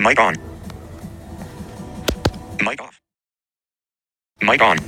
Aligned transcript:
Mic 0.00 0.20
on. 0.20 0.36
Mic 2.62 2.80
off. 2.80 3.00
Mic 4.40 4.62
on. 4.62 4.78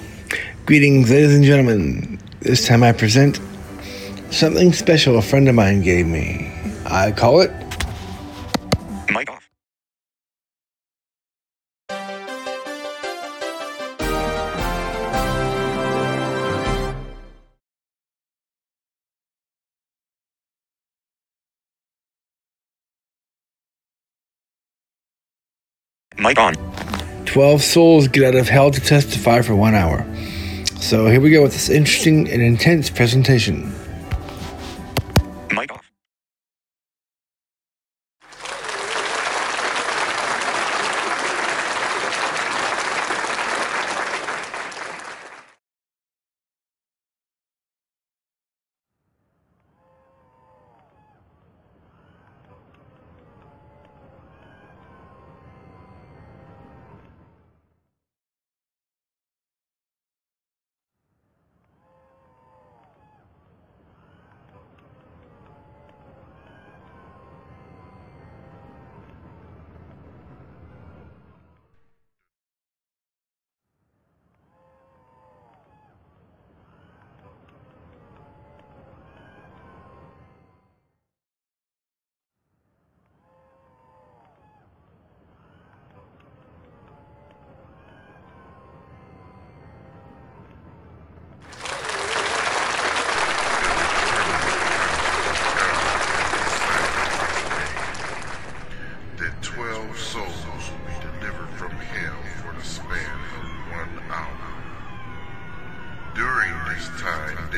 Greetings, 0.67 1.11
ladies 1.11 1.35
and 1.35 1.43
gentlemen. 1.43 2.21
This 2.39 2.65
time 2.69 2.85
I 2.85 2.93
present 2.93 3.41
something 4.31 4.73
special 4.73 5.19
a 5.19 5.23
friend 5.23 5.49
of 5.49 5.57
mine 5.57 5.83
gave 5.83 6.07
me. 6.07 6.53
I 6.87 7.11
call 7.11 7.41
it 7.41 7.51
Mic 26.21 26.39
on. 26.39 26.55
12 27.25 27.63
Souls 27.63 28.09
Get 28.09 28.25
Out 28.25 28.35
of 28.35 28.49
Hell 28.49 28.71
to 28.71 28.81
Testify 28.81 29.41
for 29.41 29.57
one 29.57 29.75
hour. 29.75 30.07
So 30.77 31.07
here 31.07 31.21
we 31.21 31.31
go 31.31 31.43
with 31.43 31.53
this 31.53 31.71
interesting 31.71 32.29
and 32.31 32.43
intense 32.43 32.91
presentation. 32.91 33.73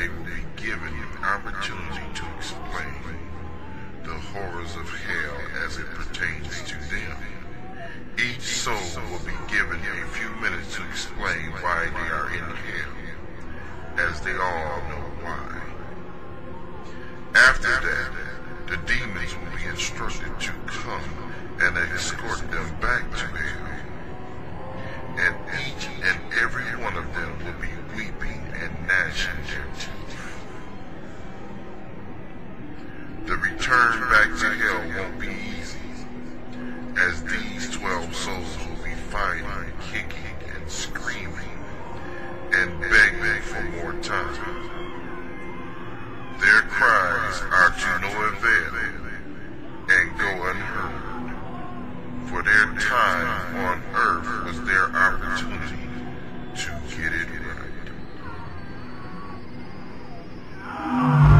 They 0.03 0.09
will 0.09 0.25
be 0.25 0.61
given 0.61 0.89
an 0.89 1.23
opportunity 1.23 2.03
to 2.13 2.25
explain 2.35 2.99
the 4.03 4.13
horrors 4.13 4.75
of 4.75 4.89
hell 4.89 5.37
as 5.65 5.77
it 5.77 5.85
pertains 5.91 6.61
to 6.63 6.75
them. 6.91 7.17
Each 8.17 8.41
soul 8.41 8.75
will 9.09 9.19
be 9.19 9.31
given 9.47 9.79
a 9.79 10.07
few 10.07 10.29
minutes 10.41 10.75
to 10.75 10.85
explain 10.89 11.51
why 11.61 11.85
they 11.85 12.09
are 12.11 12.27
in 12.33 12.43
hell, 12.43 14.09
as 14.09 14.19
they 14.19 14.33
all 14.33 14.81
know 14.89 15.07
why. 15.23 15.61
After 17.35 17.69
that, 17.69 18.11
the 18.67 18.77
demons 18.85 19.33
will 19.37 19.57
be 19.57 19.63
instructed 19.69 20.37
to 20.37 20.51
come 20.67 21.31
and 21.61 21.77
escort 21.77 22.39
them 22.51 22.77
back 22.81 23.09
to 23.11 23.25
hell. 23.27 23.72
And 25.15 25.35
each 25.67 25.87
and 26.01 26.19
every 26.41 26.75
one 26.83 26.97
of 26.97 27.13
them 27.13 27.37
will 27.45 27.59
be 27.61 27.69
weeping 27.95 28.41
and 28.55 28.87
gnashing 28.87 29.43
their 29.47 29.67
teeth. 29.75 29.91
The 33.25 33.35
return 33.35 34.01
back 34.09 34.29
to 34.39 34.49
hell 34.49 34.83
won't 34.97 35.19
be 35.19 35.27
easy, 35.27 35.77
as 36.97 37.23
these 37.23 37.69
twelve 37.69 38.13
souls 38.15 38.57
will 38.57 38.83
be 38.83 38.95
fighting, 39.09 39.71
kicking, 39.91 40.49
and 40.55 40.69
screaming, 40.69 41.59
and 42.51 42.81
begging 42.81 43.41
for 43.43 43.61
more 43.61 43.93
time. 44.01 44.71
Their 46.39 46.61
cries 46.63 47.41
are 47.43 47.69
to 47.69 47.99
no 48.01 48.11
avail 48.29 48.73
and 49.89 50.17
go 50.17 50.47
unheard. 50.49 51.12
For 52.33 52.41
their 52.41 52.73
time 52.79 53.55
on 53.57 53.83
earth 53.93 54.45
was 54.45 54.59
their 54.65 54.85
opportunity 54.85 55.87
to 56.55 56.71
get 56.89 57.13
it 57.13 57.29
right. 60.65 61.32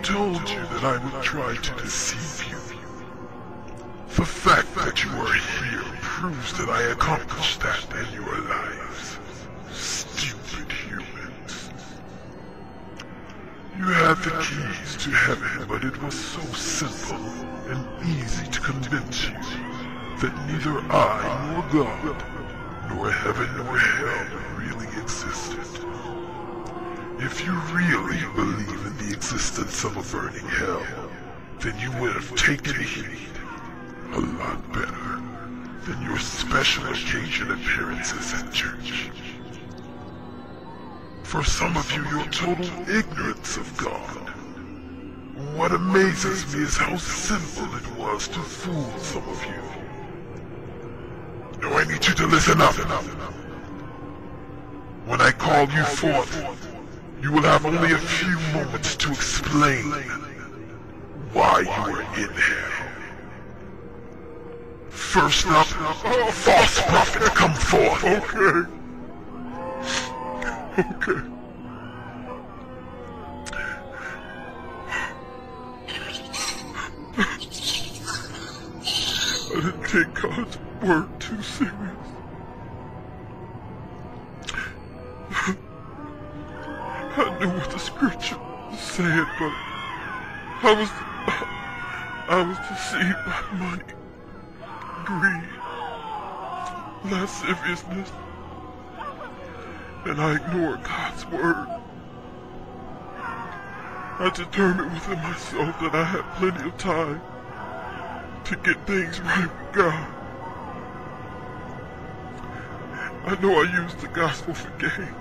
Told 0.00 0.48
you 0.48 0.60
that 0.60 0.84
I 0.84 0.96
would 1.04 1.22
try 1.22 1.54
to 1.54 1.74
deceive 1.76 2.50
you. 2.50 2.58
The 4.16 4.24
fact 4.24 4.74
that 4.76 5.04
you 5.04 5.10
are 5.10 5.34
here 5.34 5.84
proves 6.00 6.56
that 6.58 6.68
I 6.68 6.82
accomplished 6.92 7.60
that 7.60 7.84
in 7.90 8.12
your 8.14 8.40
lives. 8.42 9.18
Stupid 9.70 10.70
humans. 10.72 11.70
You 13.76 13.84
had 13.84 14.18
the 14.18 14.30
keys 14.42 14.96
to 15.04 15.10
heaven, 15.10 15.66
but 15.68 15.84
it 15.84 16.00
was 16.02 16.14
so 16.18 16.40
simple 16.52 17.24
and 17.70 17.84
easy 18.06 18.46
to 18.46 18.60
convince 18.60 19.28
you 19.28 19.34
that 20.20 20.46
neither 20.46 20.78
I 20.92 21.52
nor 21.52 21.84
God, 21.84 22.24
nor 22.88 23.10
heaven 23.10 23.56
nor 23.56 23.78
hell 23.78 24.56
really 24.56 24.86
existed. 25.00 25.58
If 27.24 27.46
you 27.46 27.52
really 27.72 28.20
believe 28.34 28.84
in 28.84 28.98
the 28.98 29.14
existence 29.14 29.84
of 29.84 29.96
a 29.96 30.02
burning 30.10 30.44
hell, 30.44 30.84
then 31.60 31.78
you 31.78 31.92
would 32.00 32.14
have 32.14 32.34
taken 32.34 32.74
heed 32.82 33.30
a 34.12 34.18
lot 34.18 34.72
better 34.72 35.22
than 35.86 36.02
your 36.02 36.18
special 36.18 36.84
occasion 36.88 37.52
appearances 37.52 38.34
at 38.34 38.52
church. 38.52 39.12
For 41.22 41.44
some 41.44 41.76
of 41.76 41.92
you, 41.92 42.04
your 42.08 42.26
total 42.26 42.66
ignorance 42.90 43.56
of 43.56 43.76
God. 43.76 44.28
What 45.54 45.70
amazes 45.70 46.52
me 46.52 46.64
is 46.64 46.76
how 46.76 46.96
simple 46.96 47.72
it 47.76 47.86
was 47.96 48.26
to 48.26 48.40
fool 48.40 48.98
some 48.98 49.28
of 49.28 49.44
you. 49.46 49.62
Now 51.60 51.72
I 51.78 51.84
need 51.84 52.04
you 52.04 52.14
to 52.14 52.26
listen 52.26 52.60
up. 52.60 52.74
When 55.06 55.20
I 55.20 55.30
call 55.30 55.68
you 55.70 55.84
forth, 55.84 56.71
you 57.22 57.30
will 57.30 57.42
have 57.42 57.64
only 57.64 57.92
a 57.92 57.98
few 57.98 58.36
moments 58.52 58.96
to 58.96 59.12
explain 59.12 59.84
why 61.32 61.60
you 61.60 61.70
are 61.70 62.02
in 62.18 62.28
hell. 62.30 62.88
First 64.90 65.46
up, 65.46 65.66
false 65.66 66.80
prophet, 66.82 67.22
come 67.34 67.54
forth. 67.54 68.04
Okay. 68.04 68.68
Okay. 70.78 71.20
I 79.54 79.60
didn't 79.60 79.84
take 79.84 80.14
God's 80.14 80.58
word 80.82 81.20
too 81.20 81.42
serious. 81.42 82.01
I 87.14 87.38
knew 87.38 87.48
what 87.48 87.70
the 87.70 87.78
scripture 87.78 88.38
said, 88.74 89.26
but 89.38 89.52
I 90.62 90.74
was 90.78 90.88
I 92.28 92.40
was 92.40 92.56
deceived 92.68 93.22
by 93.26 93.42
money, 93.58 93.82
greed, 95.04 95.50
lasciviousness, 97.12 98.10
and 100.06 100.20
I 100.22 100.36
ignored 100.36 100.82
God's 100.84 101.26
word. 101.26 101.68
I 104.18 104.30
determined 104.34 104.94
within 104.94 105.18
myself 105.18 105.78
that 105.80 105.94
I 105.94 106.04
had 106.04 106.24
plenty 106.36 106.66
of 106.66 106.78
time 106.78 107.20
to 108.44 108.56
get 108.56 108.86
things 108.86 109.20
right 109.20 109.42
with 109.42 109.72
God. 109.74 110.14
I 113.26 113.38
know 113.42 113.62
I 113.62 113.82
used 113.82 114.00
the 114.00 114.08
gospel 114.08 114.54
for 114.54 114.70
gain. 114.78 115.14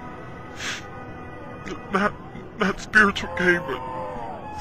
Not, 1.91 2.13
not 2.59 2.79
spiritual 2.79 3.29
gain, 3.37 3.61
but 3.67 3.81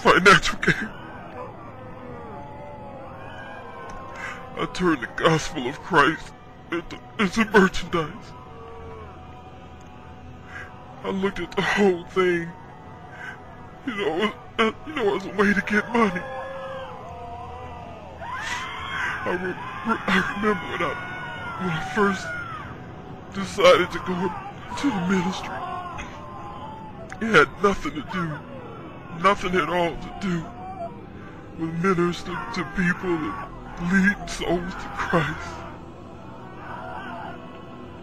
financial 0.01 0.59
gain. 0.59 0.89
I 4.57 4.67
turned 4.75 5.03
the 5.03 5.09
gospel 5.17 5.67
of 5.69 5.81
Christ 5.81 6.33
into, 6.71 6.99
into 7.19 7.45
merchandise. 7.47 8.33
I 11.03 11.09
looked 11.11 11.41
at 11.41 11.51
the 11.53 11.63
whole 11.63 12.05
thing, 12.05 12.51
you 13.87 13.95
know, 13.95 14.33
as, 14.59 14.75
you 14.87 14.95
know, 14.95 15.17
as 15.17 15.25
a 15.25 15.31
way 15.31 15.55
to 15.55 15.63
get 15.63 15.91
money. 15.93 16.21
I, 19.23 19.31
re- 19.31 19.93
re- 19.93 20.05
I 20.07 20.35
remember 20.37 20.67
when 20.73 20.83
I, 20.83 20.95
when 21.61 21.71
I 21.71 21.81
first 21.95 22.27
decided 23.35 23.91
to 23.93 23.99
go 24.01 24.31
to 24.77 24.91
the 24.91 25.07
ministry. 25.09 25.60
Nothing 27.63 27.93
to 27.93 28.03
do, 28.11 28.39
nothing 29.23 29.55
at 29.55 29.69
all 29.69 29.91
to 29.91 30.15
do 30.23 30.47
with 31.59 31.75
ministering 31.85 32.39
to 32.55 32.65
people 32.75 33.11
and 33.11 33.93
leading 33.93 34.29
souls 34.29 34.73
to 34.73 34.89
Christ. 34.97 35.51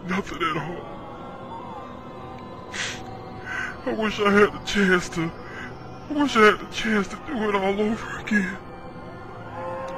Nothing 0.06 0.42
at 0.42 0.56
all. 0.56 0.98
I 3.86 3.94
wish 3.94 4.20
I 4.20 4.30
had 4.30 4.52
the 4.52 4.64
chance 4.64 5.08
to, 5.08 5.32
I 6.10 6.12
wish 6.12 6.36
I 6.36 6.40
had 6.40 6.60
the 6.60 6.72
chance 6.72 7.08
to 7.08 7.16
do 7.26 7.48
it 7.48 7.54
all 7.56 7.80
over 7.80 8.18
again. 8.20 8.58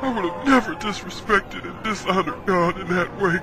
I 0.01 0.11
would 0.11 0.25
have 0.25 0.47
never 0.47 0.75
disrespected 0.77 1.69
and 1.69 1.85
dishonored 1.85 2.47
God 2.47 2.81
in 2.81 2.89
that 2.89 3.15
way. 3.21 3.39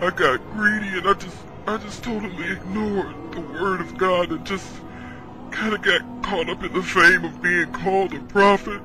I 0.00 0.10
got 0.10 0.40
greedy 0.54 0.98
and 0.98 1.08
I 1.08 1.14
just 1.14 1.36
I 1.72 1.78
just 1.78 2.04
totally 2.04 2.52
ignored 2.52 3.32
the 3.32 3.40
word 3.40 3.80
of 3.80 3.96
God 3.96 4.30
and 4.30 4.44
just 4.44 4.70
kind 5.50 5.72
of 5.72 5.80
got 5.80 6.02
caught 6.22 6.50
up 6.50 6.62
in 6.62 6.70
the 6.70 6.82
fame 6.82 7.24
of 7.24 7.40
being 7.40 7.72
called 7.72 8.12
a 8.12 8.20
prophet. 8.24 8.82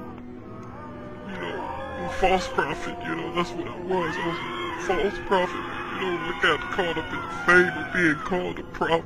You 1.27 1.37
know, 1.37 2.05
a 2.05 2.09
false 2.17 2.47
prophet, 2.47 2.97
you 3.05 3.13
know, 3.13 3.35
that's 3.35 3.51
what 3.51 3.67
I 3.67 3.77
was. 3.81 4.15
I 4.17 4.27
was 4.27 4.39
a 4.39 4.87
false 4.87 5.27
prophet. 5.27 5.57
You 5.95 6.01
know, 6.01 6.17
I 6.17 6.39
got 6.41 6.61
caught 6.71 6.97
up 6.97 7.11
in 7.11 7.19
the 7.19 7.33
fame 7.45 7.73
of 7.77 7.93
being 7.93 8.15
called 8.23 8.57
a 8.57 8.63
prophet. 8.63 9.03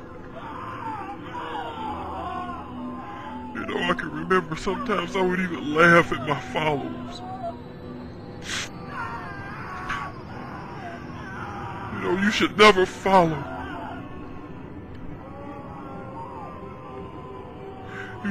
You 3.55 3.65
know, 3.65 3.81
I 3.89 3.93
can 3.95 4.11
remember 4.11 4.55
sometimes 4.57 5.15
I 5.15 5.21
would 5.21 5.39
even 5.39 5.73
laugh 5.73 6.11
at 6.11 6.27
my 6.27 6.39
followers. 6.39 7.21
You 11.95 11.99
know, 12.01 12.21
you 12.21 12.29
should 12.29 12.55
never 12.59 12.85
follow. 12.85 13.57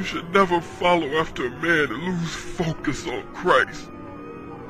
You 0.01 0.07
should 0.07 0.33
never 0.33 0.63
follow 0.63 1.07
after 1.19 1.45
a 1.45 1.51
man 1.51 1.93
and 1.93 2.03
lose 2.05 2.35
focus 2.35 3.07
on 3.07 3.23
Christ. 3.35 3.91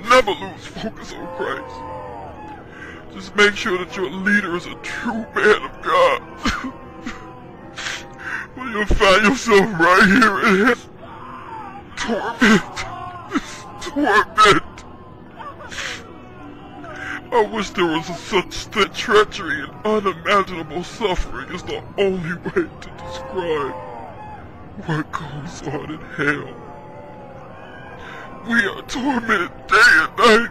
Never 0.08 0.32
lose 0.32 0.66
focus 0.66 1.12
on 1.12 1.24
Christ. 1.36 3.14
Just 3.14 3.36
make 3.36 3.54
sure 3.54 3.78
that 3.78 3.96
your 3.96 4.10
leader 4.10 4.56
is 4.56 4.66
a 4.66 4.74
true 4.82 5.24
man 5.36 5.62
of 5.62 5.82
God. 5.82 6.74
Well, 8.56 8.68
you'll 8.70 8.86
find 8.86 9.22
yourself 9.24 9.72
right 9.78 10.06
here 10.08 10.40
in 10.40 10.66
his 10.66 10.88
torment. 11.96 12.76
torment. 13.80 14.84
I 17.32 17.48
wish 17.52 17.70
there 17.70 17.86
was 17.86 18.06
such 18.18 18.68
that 18.72 18.92
treachery 18.92 19.62
and 19.62 19.86
unimaginable 19.86 20.82
suffering 20.82 21.54
is 21.54 21.62
the 21.62 21.80
only 21.96 22.34
way 22.34 22.68
to 22.80 22.90
describe 22.98 23.89
what 24.86 25.12
goes 25.12 25.62
on 25.68 25.90
in 25.90 26.00
hell. 26.16 26.48
We 28.48 28.66
are 28.66 28.82
tormented 28.82 29.66
day 29.66 29.76
and 29.76 30.16
night, 30.16 30.50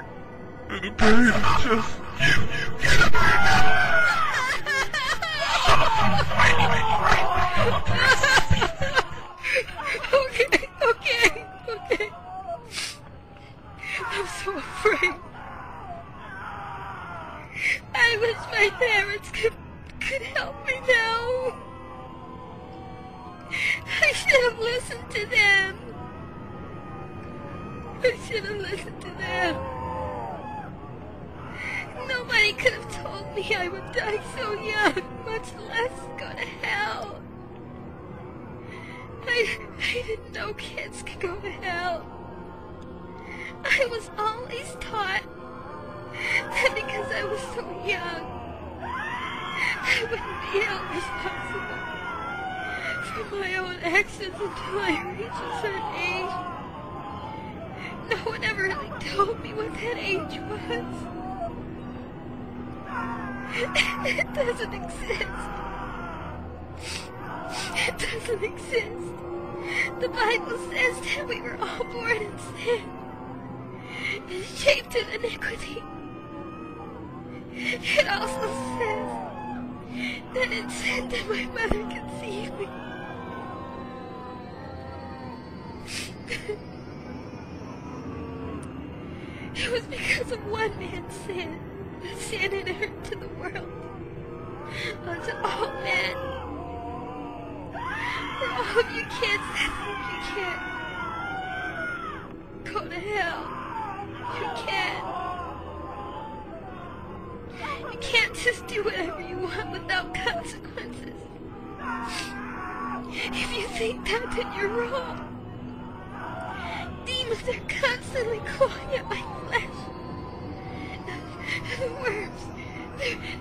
and 0.69 0.83
the 0.83 0.91
pain 0.91 1.27
is 1.27 1.63
just... 1.63 1.97
You, 2.19 2.58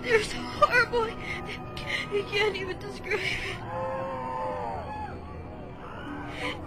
they're 0.09 0.23
so 0.23 0.37
horrible. 0.37 1.03
I 1.03 2.25
can't 2.31 2.55
even 2.55 2.79
describe 2.79 3.19
it. 3.19 3.57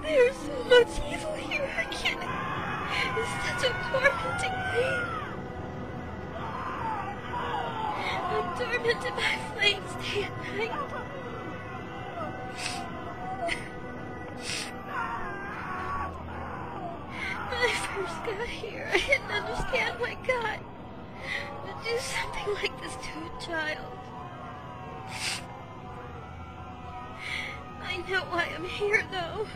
There's 0.03 0.37
so 0.37 0.65
much 0.65 1.01
evil 1.13 1.33
here. 1.33 1.69
I 1.77 1.85
can't. 1.85 2.23
It's 3.19 3.33
such 3.45 3.69
a 3.69 3.73
tormenting 3.91 4.57
pain. 4.71 5.03
I'm 8.31 8.49
tormented 8.57 9.15
by 9.17 9.33
flames 9.55 9.93
day 10.05 10.29
and 10.29 10.59
night. 10.59 11.22
Child. 23.75 23.99
I 27.83 27.97
know 28.09 28.23
why 28.31 28.49
I'm 28.55 28.64
here, 28.64 29.05
though. 29.11 29.47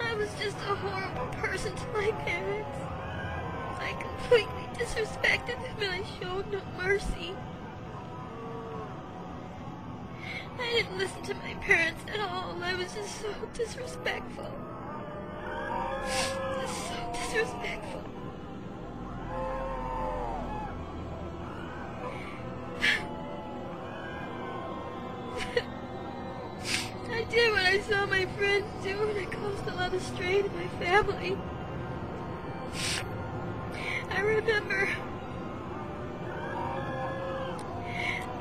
I 0.00 0.14
was 0.14 0.30
just 0.40 0.56
a 0.56 0.74
horrible 0.74 1.26
person 1.34 1.74
to 1.74 1.86
my 1.88 2.10
parents. 2.24 2.78
I 3.80 3.92
completely 4.00 4.68
disrespected 4.74 5.60
them 5.62 5.76
and 5.80 5.90
I 5.90 6.04
showed 6.20 6.50
no 6.52 6.60
mercy. 6.76 7.34
I 10.58 10.70
didn't 10.72 10.98
listen 10.98 11.22
to 11.22 11.34
my 11.34 11.54
parents 11.54 12.02
at 12.12 12.20
all. 12.20 12.60
I 12.62 12.74
was 12.74 12.92
just 12.94 13.20
so 13.20 13.32
disrespectful. 13.54 14.50
Just 16.60 16.88
so 16.88 17.12
disrespectful. 17.12 18.17
Friends 28.36 28.66
do, 28.82 28.90
and 29.08 29.16
it 29.16 29.30
caused 29.30 29.66
a 29.66 29.74
lot 29.74 29.94
of 29.94 30.02
strain 30.02 30.44
in 30.44 30.56
my 30.56 30.68
family. 30.84 31.36
I 34.10 34.20
remember. 34.20 34.88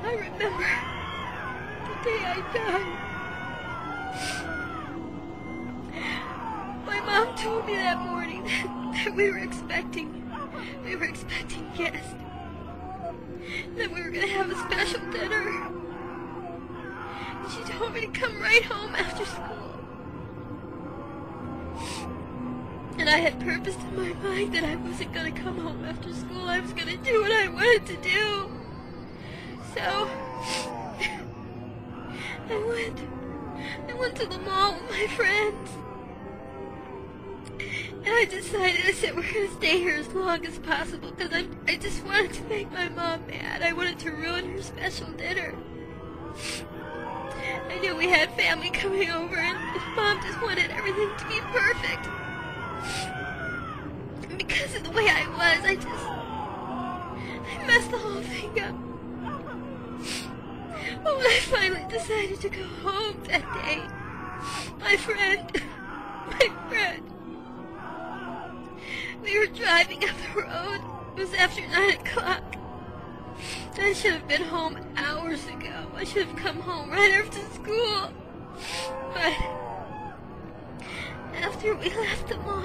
I 0.03 0.13
remember 0.13 0.67
the 1.83 1.95
day 2.03 2.21
I 2.25 2.41
died. 2.53 3.07
My 6.85 6.99
mom 7.01 7.35
told 7.35 7.65
me 7.65 7.75
that 7.75 7.99
morning 7.99 8.43
that, 8.43 9.03
that 9.05 9.15
we 9.15 9.29
were 9.29 9.39
expecting, 9.39 10.31
we 10.83 10.95
were 10.95 11.05
expecting 11.05 11.69
guests. 11.75 12.15
That 13.77 13.93
we 13.93 14.01
were 14.01 14.09
gonna 14.09 14.27
have 14.27 14.49
a 14.49 14.55
special 14.55 14.99
dinner. 15.11 15.71
She 17.49 17.63
told 17.71 17.93
me 17.93 18.01
to 18.01 18.07
come 18.07 18.41
right 18.41 18.63
home 18.63 18.95
after 18.95 19.25
school. 19.25 19.66
And 22.97 23.09
I 23.09 23.17
had 23.17 23.39
purposed 23.39 23.79
in 23.79 23.95
my 23.95 24.13
mind 24.27 24.53
that 24.55 24.63
I 24.63 24.75
wasn't 24.75 25.13
gonna 25.13 25.31
come 25.31 25.59
home 25.59 25.85
after 25.85 26.13
school. 26.13 26.49
I 26.49 26.59
was 26.59 26.73
gonna 26.73 26.97
do 26.97 27.21
what 27.21 27.31
I 27.31 27.47
wanted 27.47 27.85
to 27.85 27.95
do. 27.97 28.51
So, 29.75 29.81
I 32.49 32.63
went. 32.67 32.99
I 33.89 33.93
went 33.93 34.15
to 34.15 34.25
the 34.25 34.39
mall 34.39 34.73
with 34.73 34.89
my 34.89 35.07
friends. 35.15 35.69
And 37.59 38.15
I 38.15 38.25
decided, 38.25 38.85
I 38.85 38.91
said, 38.93 39.15
we're 39.15 39.33
gonna 39.33 39.51
stay 39.57 39.79
here 39.79 39.95
as 39.95 40.07
long 40.13 40.45
as 40.45 40.57
possible 40.59 41.11
because 41.11 41.33
I, 41.33 41.45
I 41.67 41.75
just 41.77 42.03
wanted 42.05 42.33
to 42.33 42.43
make 42.45 42.71
my 42.71 42.89
mom 42.89 43.27
mad. 43.27 43.61
I 43.61 43.73
wanted 43.73 43.99
to 43.99 44.11
ruin 44.11 44.51
her 44.51 44.61
special 44.61 45.07
dinner. 45.11 45.53
I 47.69 47.79
knew 47.79 47.95
we 47.95 48.09
had 48.09 48.31
family 48.33 48.69
coming 48.69 49.11
over, 49.11 49.35
and 49.35 49.57
Mom 49.95 50.21
just 50.21 50.41
wanted 50.41 50.71
everything 50.71 51.09
to 51.17 51.27
be 51.27 51.39
perfect. 51.51 52.07
Because 54.37 54.75
of 54.75 54.83
the 54.83 54.91
way 54.91 55.07
I 55.07 55.27
was, 55.29 55.65
I 55.65 55.75
just. 55.75 56.05
I 57.49 57.67
messed 57.67 57.91
the 57.91 57.97
whole 57.97 58.21
thing 58.21 58.59
up. 58.59 58.75
But 61.03 61.17
when 61.17 61.25
I 61.25 61.39
finally 61.39 61.85
decided 61.89 62.39
to 62.41 62.49
go 62.49 62.63
home 62.83 63.23
that 63.27 63.41
day, 63.53 63.81
my 64.79 64.97
friend. 64.97 65.61
My 66.27 66.49
friend. 66.69 67.03
We 69.23 69.39
were 69.39 69.47
driving 69.47 70.03
up 70.03 70.15
the 70.33 70.41
road. 70.41 70.81
It 71.15 71.19
was 71.21 71.33
after 71.33 71.61
9 71.67 71.89
o'clock. 71.99 72.43
I 73.79 73.93
should 73.93 74.13
have 74.13 74.27
been 74.27 74.43
home 74.43 74.77
hours 74.95 75.45
ago. 75.47 75.87
I 75.95 76.03
should 76.03 76.27
have 76.27 76.35
come 76.35 76.59
home 76.59 76.89
right 76.89 77.11
after 77.11 77.39
school. 77.53 78.11
But 79.13 79.33
after 81.43 81.75
we 81.75 81.89
left 81.89 82.27
the 82.27 82.37
mall, 82.37 82.63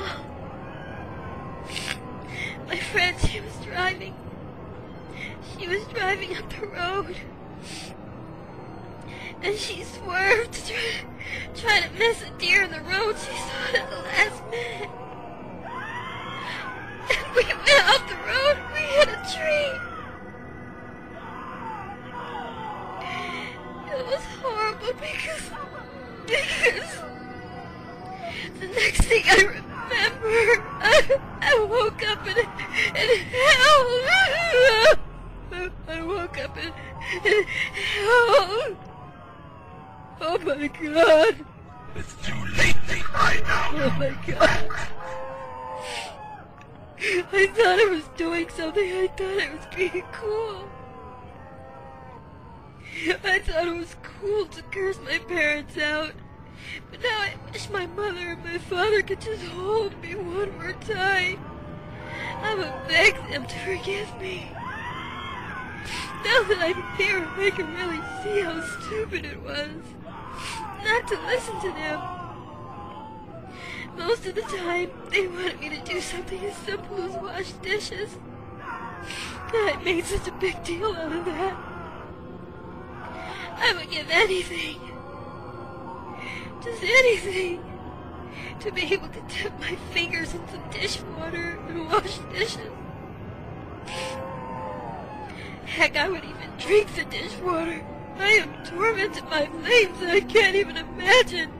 my 2.68 2.76
friend, 2.76 3.16
she 3.20 3.40
was 3.40 3.54
driving. 3.64 4.14
She 5.58 5.68
was 5.68 5.84
driving 5.88 6.36
up 6.36 6.50
the 6.50 6.66
road. 6.66 7.16
And 9.42 9.56
she 9.56 9.82
swerved 9.82 10.52
to 10.52 10.72
try, 10.72 11.04
try 11.54 11.80
to 11.80 11.92
miss 11.98 12.22
a 12.22 12.30
deer 12.38 12.62
in 12.62 12.70
the 12.70 12.80
road. 12.80 13.16
She 13.18 13.36
saw 13.36 13.68
it 13.68 13.74
at 13.74 13.90
the 13.90 13.96
last 13.96 14.42
minute. 14.50 14.90
And 17.10 17.34
we 17.34 17.44
went 17.44 17.84
off 17.88 18.08
the 18.08 18.16
road. 18.16 18.58
We 18.72 18.80
hit 18.80 19.08
a 19.08 19.20
tree. 19.34 19.72
It 23.94 24.06
was 24.06 24.24
horrible 24.40 24.92
because, 25.00 25.50
because 26.26 27.11
the 28.60 28.66
next 28.66 29.02
thing 29.02 29.24
I 29.26 29.36
remember, 29.36 30.64
I, 30.80 31.18
I 31.40 31.64
woke 31.64 32.02
up 32.06 32.26
in, 32.26 32.38
in 32.38 33.08
hell. 33.32 33.88
I 35.88 36.02
woke 36.02 36.38
up 36.38 36.56
in, 36.56 36.72
in 37.24 37.44
hell. 37.44 38.76
Oh 40.20 40.38
my 40.44 40.68
god. 40.68 41.44
It's 41.94 42.14
too 42.26 42.44
late 42.56 42.76
to 42.88 42.96
cry 43.02 43.40
now. 43.44 43.70
Oh 43.74 43.90
my 43.98 44.14
god. 44.26 44.68
I 47.32 47.46
thought 47.46 47.80
I 47.80 47.88
was 47.90 48.04
doing 48.16 48.48
something. 48.48 48.92
I 48.92 49.08
thought 49.08 49.40
I 49.40 49.54
was 49.54 49.66
being 49.76 50.04
cool. 50.12 50.68
I 53.24 53.40
thought 53.40 53.66
it 53.66 53.76
was 53.76 53.96
cool 54.02 54.46
to 54.46 54.62
curse 54.62 54.98
my 55.04 55.18
parents 55.18 55.76
out. 55.76 56.12
But 56.90 57.02
now 57.02 57.08
I 57.08 57.34
wish 57.52 57.68
my 57.70 57.86
mother 57.86 58.32
and 58.32 58.44
my 58.44 58.58
father 58.58 59.02
could 59.02 59.20
just 59.20 59.44
hold 59.44 60.00
me 60.02 60.14
one 60.14 60.52
more 60.58 60.72
time. 60.72 61.38
I 62.42 62.54
would 62.54 62.88
beg 62.88 63.14
them 63.30 63.46
to 63.46 63.58
forgive 63.60 64.20
me. 64.20 64.50
Now 66.24 66.42
that 66.44 66.58
I'm 66.60 66.96
here, 66.96 67.26
I 67.36 67.50
can 67.50 67.74
really 67.74 68.00
see 68.22 68.40
how 68.42 68.60
stupid 68.80 69.24
it 69.24 69.42
was. 69.42 69.70
Not 70.84 71.08
to 71.08 71.20
listen 71.26 71.60
to 71.60 71.68
them. 71.72 72.00
Most 73.96 74.26
of 74.26 74.34
the 74.34 74.42
time, 74.42 74.90
they 75.10 75.26
wanted 75.26 75.60
me 75.60 75.68
to 75.70 75.80
do 75.84 76.00
something 76.00 76.40
as 76.44 76.56
simple 76.58 77.02
as 77.02 77.12
wash 77.22 77.52
dishes. 77.62 78.16
I 79.54 79.78
made 79.84 80.04
such 80.04 80.28
a 80.28 80.32
big 80.32 80.62
deal 80.64 80.94
out 80.94 81.12
of 81.12 81.24
that. 81.24 81.56
I 83.58 83.74
would 83.76 83.90
give 83.90 84.08
anything, 84.10 84.80
just 86.62 86.82
anything, 86.82 87.62
to 88.60 88.70
be 88.72 88.82
able 88.92 89.08
to 89.08 89.20
dip 89.28 89.58
my 89.60 89.74
fingers 89.92 90.34
in 90.34 90.48
some 90.48 90.70
dishwater 90.70 91.58
and 91.68 91.86
wash 91.86 92.18
dishes. 92.32 92.70
Heck, 95.64 95.96
I 95.96 96.08
would 96.08 96.24
even 96.24 96.50
drink 96.58 96.94
the 96.94 97.04
dishwater. 97.04 97.84
I 98.18 98.28
am 98.32 98.64
tormented 98.64 99.28
by 99.28 99.46
flames 99.46 99.98
that 100.00 100.10
I 100.10 100.20
can't 100.20 100.54
even 100.54 100.76
imagine 100.76 101.50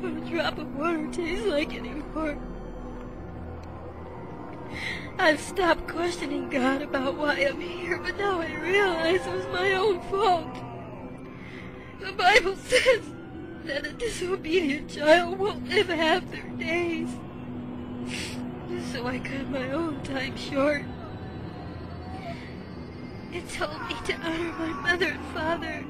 what 0.00 0.12
a 0.12 0.30
drop 0.30 0.58
of 0.58 0.74
water 0.74 1.06
tastes 1.12 1.46
like 1.46 1.74
anymore. 1.74 2.38
I've 5.18 5.40
stopped 5.40 5.88
questioning 5.88 6.50
God 6.50 6.82
about 6.82 7.16
why 7.16 7.34
I'm 7.36 7.60
here, 7.60 7.98
but 7.98 8.18
now 8.18 8.40
I 8.40 8.54
realize 8.56 9.26
it 9.26 9.32
was 9.32 9.46
my 9.46 9.72
own 9.72 10.00
fault. 10.10 10.54
The 12.00 12.12
Bible 12.12 12.56
says 12.56 13.00
that 13.66 13.86
a 13.86 13.92
disobedient 13.92 14.90
child 14.90 15.38
won't 15.38 15.68
live 15.68 15.88
half 15.88 16.30
their 16.30 16.48
days. 16.56 17.08
So 18.92 19.06
I 19.06 19.18
cut 19.18 19.48
my 19.50 19.70
own 19.70 20.02
time 20.02 20.36
short. 20.36 20.82
It 23.32 23.48
told 23.50 23.80
me 23.88 23.96
to 24.06 24.14
honor 24.14 24.52
my 24.52 24.72
mother 24.90 25.06
and 25.06 25.24
father, 25.26 25.84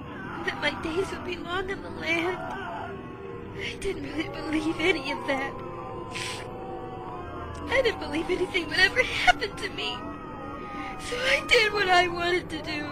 that 0.46 0.60
my 0.60 0.70
days 0.82 1.10
would 1.10 1.24
be 1.24 1.36
long 1.36 1.68
in 1.68 1.82
the 1.82 1.90
land. 1.90 2.38
I 2.38 3.76
didn't 3.80 4.04
really 4.04 4.28
believe 4.28 4.80
any 4.80 5.12
of 5.12 5.26
that. 5.26 5.52
I 7.68 7.82
didn't 7.82 8.00
believe 8.00 8.30
anything 8.30 8.68
would 8.68 8.78
ever 8.78 9.02
happen 9.02 9.54
to 9.54 9.68
me. 9.70 9.96
So 10.98 11.16
I 11.16 11.44
did 11.46 11.72
what 11.72 11.88
I 11.88 12.08
wanted 12.08 12.48
to 12.50 12.62
do. 12.62 12.82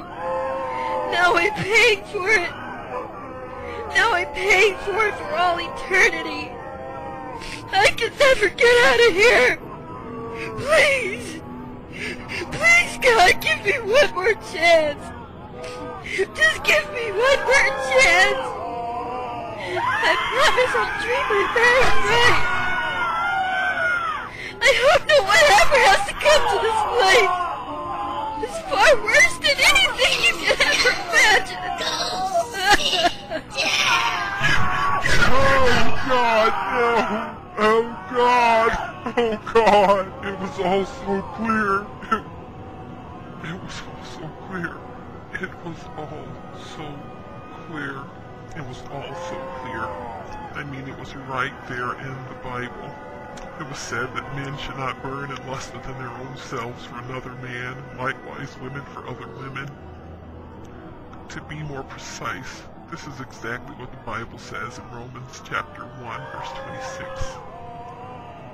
Now 1.11 1.35
I'm 1.37 1.53
paying 1.55 2.05
for 2.05 2.29
it. 2.29 2.64
Now 3.89 4.13
I'm 4.15 4.33
paying 4.33 4.77
for 4.79 5.07
it 5.07 5.15
for 5.15 5.35
all 5.35 5.59
eternity. 5.59 6.51
I 7.73 7.91
can 7.97 8.13
never 8.19 8.49
get 8.49 8.85
out 8.87 9.01
of 9.09 9.15
here. 9.15 9.59
Please. 10.59 11.41
Please, 12.53 12.99
God, 13.03 13.41
give 13.41 13.65
me 13.65 13.73
one 13.93 14.15
more 14.15 14.35
chance. 14.53 15.03
Just 16.15 16.65
give 16.65 16.91
me 16.93 17.13
one 17.13 17.41
more 17.45 17.71
chance. 17.91 18.39
I 19.77 20.17
promise 20.31 20.75
I'll 20.79 20.95
treat 21.03 21.27
my 21.31 21.45
parents 21.55 22.05
right. 22.13 22.41
I 24.61 24.71
hope 24.85 25.03
no 25.09 25.19
one 25.23 25.47
ever 25.61 25.79
has 25.89 26.03
to 26.09 26.15
come 26.15 26.43
to 26.51 26.57
this 26.65 26.81
place. 26.95 27.35
It's 28.45 28.59
far 28.71 28.91
worse 29.03 29.37
than 29.45 29.57
anything 29.71 30.17
you 30.25 30.33
could 30.47 30.61
ever 30.61 30.93
imagine. 31.09 31.63
Oh 33.37 33.41
God, 36.07 36.53
no! 36.79 36.95
Oh 37.59 37.83
God! 38.13 38.71
Oh 39.17 39.37
God! 39.53 40.07
It 40.25 40.39
was 40.39 40.61
all 40.61 40.85
so 40.87 41.21
clear. 41.35 41.83
It, 42.13 42.23
it 43.51 43.61
was 43.61 43.83
all 43.89 44.05
so 44.05 44.29
clear. 44.47 44.77
It 45.43 45.51
was 45.65 45.79
all 45.97 46.29
so 46.77 46.87
clear. 47.67 48.05
It 48.55 48.65
was 48.69 48.83
all 48.93 49.15
so 49.29 49.37
clear. 49.63 49.83
I 50.55 50.63
mean, 50.71 50.87
it 50.87 50.97
was 50.97 51.17
right 51.17 51.55
there 51.69 51.95
in 51.95 52.15
the 52.29 52.37
Bible. 52.45 52.95
It 53.59 53.69
was 53.69 53.79
said 53.79 54.15
that 54.15 54.37
men 54.37 54.57
should 54.59 54.77
not 54.77 55.03
burn 55.03 55.33
and 55.33 55.45
lust 55.51 55.75
within 55.75 55.99
their 55.99 56.09
own 56.09 56.37
selves 56.37 56.85
for 56.85 56.99
another 56.99 57.35
man, 57.43 57.75
likewise 57.99 58.57
women 58.61 58.85
for 58.95 59.05
other 59.09 59.27
women. 59.27 59.69
To 61.31 61.41
be 61.43 61.57
more 61.65 61.83
precise, 61.83 62.63
this 62.95 63.09
is 63.09 63.21
exactly 63.21 63.75
what 63.75 63.91
the 63.91 63.99
Bible 64.07 64.39
says 64.39 64.79
in 64.79 64.89
Romans 64.95 65.43
chapter 65.43 65.83
1, 65.83 66.21
verse 66.31 66.53
26. 66.63 67.11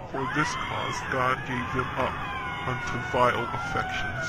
For 0.09 0.25
this 0.35 0.49
cause 0.65 0.97
God 1.13 1.37
gave 1.45 1.69
them 1.77 1.85
up 2.01 2.17
unto 2.65 2.97
vile 3.13 3.45
affections. 3.53 4.25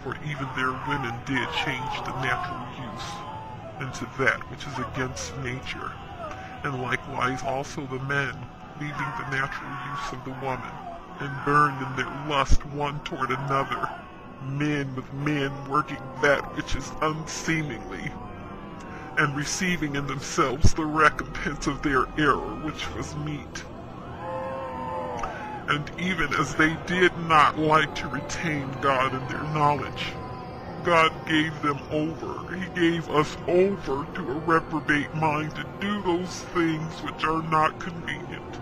For 0.00 0.16
even 0.24 0.48
their 0.56 0.72
women 0.88 1.12
did 1.26 1.44
change 1.52 1.92
the 2.08 2.16
natural 2.24 2.64
use 2.80 3.08
into 3.84 4.08
that 4.16 4.40
which 4.48 4.64
is 4.64 4.78
against 4.80 5.36
nature, 5.44 5.92
and 6.64 6.80
likewise 6.80 7.42
also 7.44 7.84
the 7.92 8.00
men, 8.08 8.32
leaving 8.80 9.12
the 9.20 9.28
natural 9.28 9.76
use 9.92 10.08
of 10.12 10.24
the 10.24 10.38
woman, 10.40 10.72
and 11.20 11.44
burned 11.44 11.76
in 11.84 11.96
their 11.96 12.28
lust 12.32 12.64
one 12.72 12.98
toward 13.04 13.28
another, 13.28 13.90
men 14.40 14.96
with 14.96 15.12
men 15.12 15.52
working 15.68 16.00
that 16.22 16.40
which 16.56 16.74
is 16.74 16.90
unseemingly, 17.02 18.10
and 19.18 19.36
receiving 19.36 19.96
in 19.96 20.06
themselves 20.06 20.74
the 20.74 20.84
recompense 20.84 21.66
of 21.66 21.82
their 21.82 22.06
error 22.18 22.54
which 22.62 22.94
was 22.94 23.16
meet. 23.16 23.64
And 25.68 25.90
even 25.98 26.32
as 26.34 26.54
they 26.54 26.76
did 26.86 27.16
not 27.16 27.58
like 27.58 27.94
to 27.96 28.08
retain 28.08 28.70
God 28.80 29.14
in 29.14 29.26
their 29.28 29.44
knowledge, 29.54 30.12
God 30.84 31.12
gave 31.28 31.60
them 31.62 31.80
over. 31.90 32.54
He 32.54 32.66
gave 32.74 33.08
us 33.10 33.36
over 33.46 34.06
to 34.14 34.30
a 34.30 34.34
reprobate 34.40 35.14
mind 35.14 35.54
to 35.54 35.64
do 35.80 36.02
those 36.02 36.40
things 36.52 37.02
which 37.02 37.24
are 37.24 37.42
not 37.42 37.78
convenient. 37.78 38.56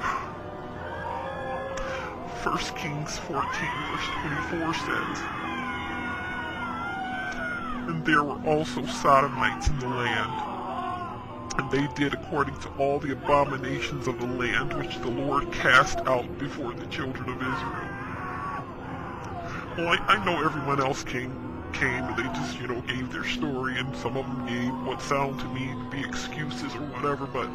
1 2.42 2.58
Kings 2.76 3.18
14 3.18 3.68
verse 3.90 4.08
24 4.22 4.74
says, 4.74 5.22
And 7.90 8.04
there 8.04 8.22
were 8.22 8.40
also 8.46 8.86
Sodomites 8.86 9.66
in 9.66 9.76
the 9.80 9.88
land, 9.88 10.30
and 11.58 11.68
they 11.72 11.88
did 11.88 12.14
according 12.14 12.56
to 12.60 12.68
all 12.78 13.00
the 13.00 13.10
abominations 13.10 14.06
of 14.06 14.16
the 14.20 14.26
land 14.26 14.72
which 14.74 15.00
the 15.00 15.08
Lord 15.08 15.52
cast 15.52 15.98
out 16.06 16.38
before 16.38 16.72
the 16.72 16.86
children 16.86 17.28
of 17.28 17.42
Israel. 17.42 17.88
Well, 19.76 19.88
I, 19.88 19.98
I 20.06 20.24
know 20.24 20.40
everyone 20.44 20.80
else 20.80 21.02
came 21.02 21.34
came 21.72 22.04
and 22.04 22.16
they 22.16 22.32
just, 22.38 22.60
you 22.60 22.68
know, 22.68 22.80
gave 22.82 23.12
their 23.12 23.24
story 23.24 23.76
and 23.76 23.96
some 23.96 24.16
of 24.16 24.24
them 24.24 24.46
gave 24.46 24.86
what 24.86 25.02
sound 25.02 25.40
to 25.40 25.48
me 25.48 25.66
to 25.66 25.90
be 25.90 26.06
excuses 26.06 26.72
or 26.76 26.86
whatever, 26.94 27.26
but 27.26 27.48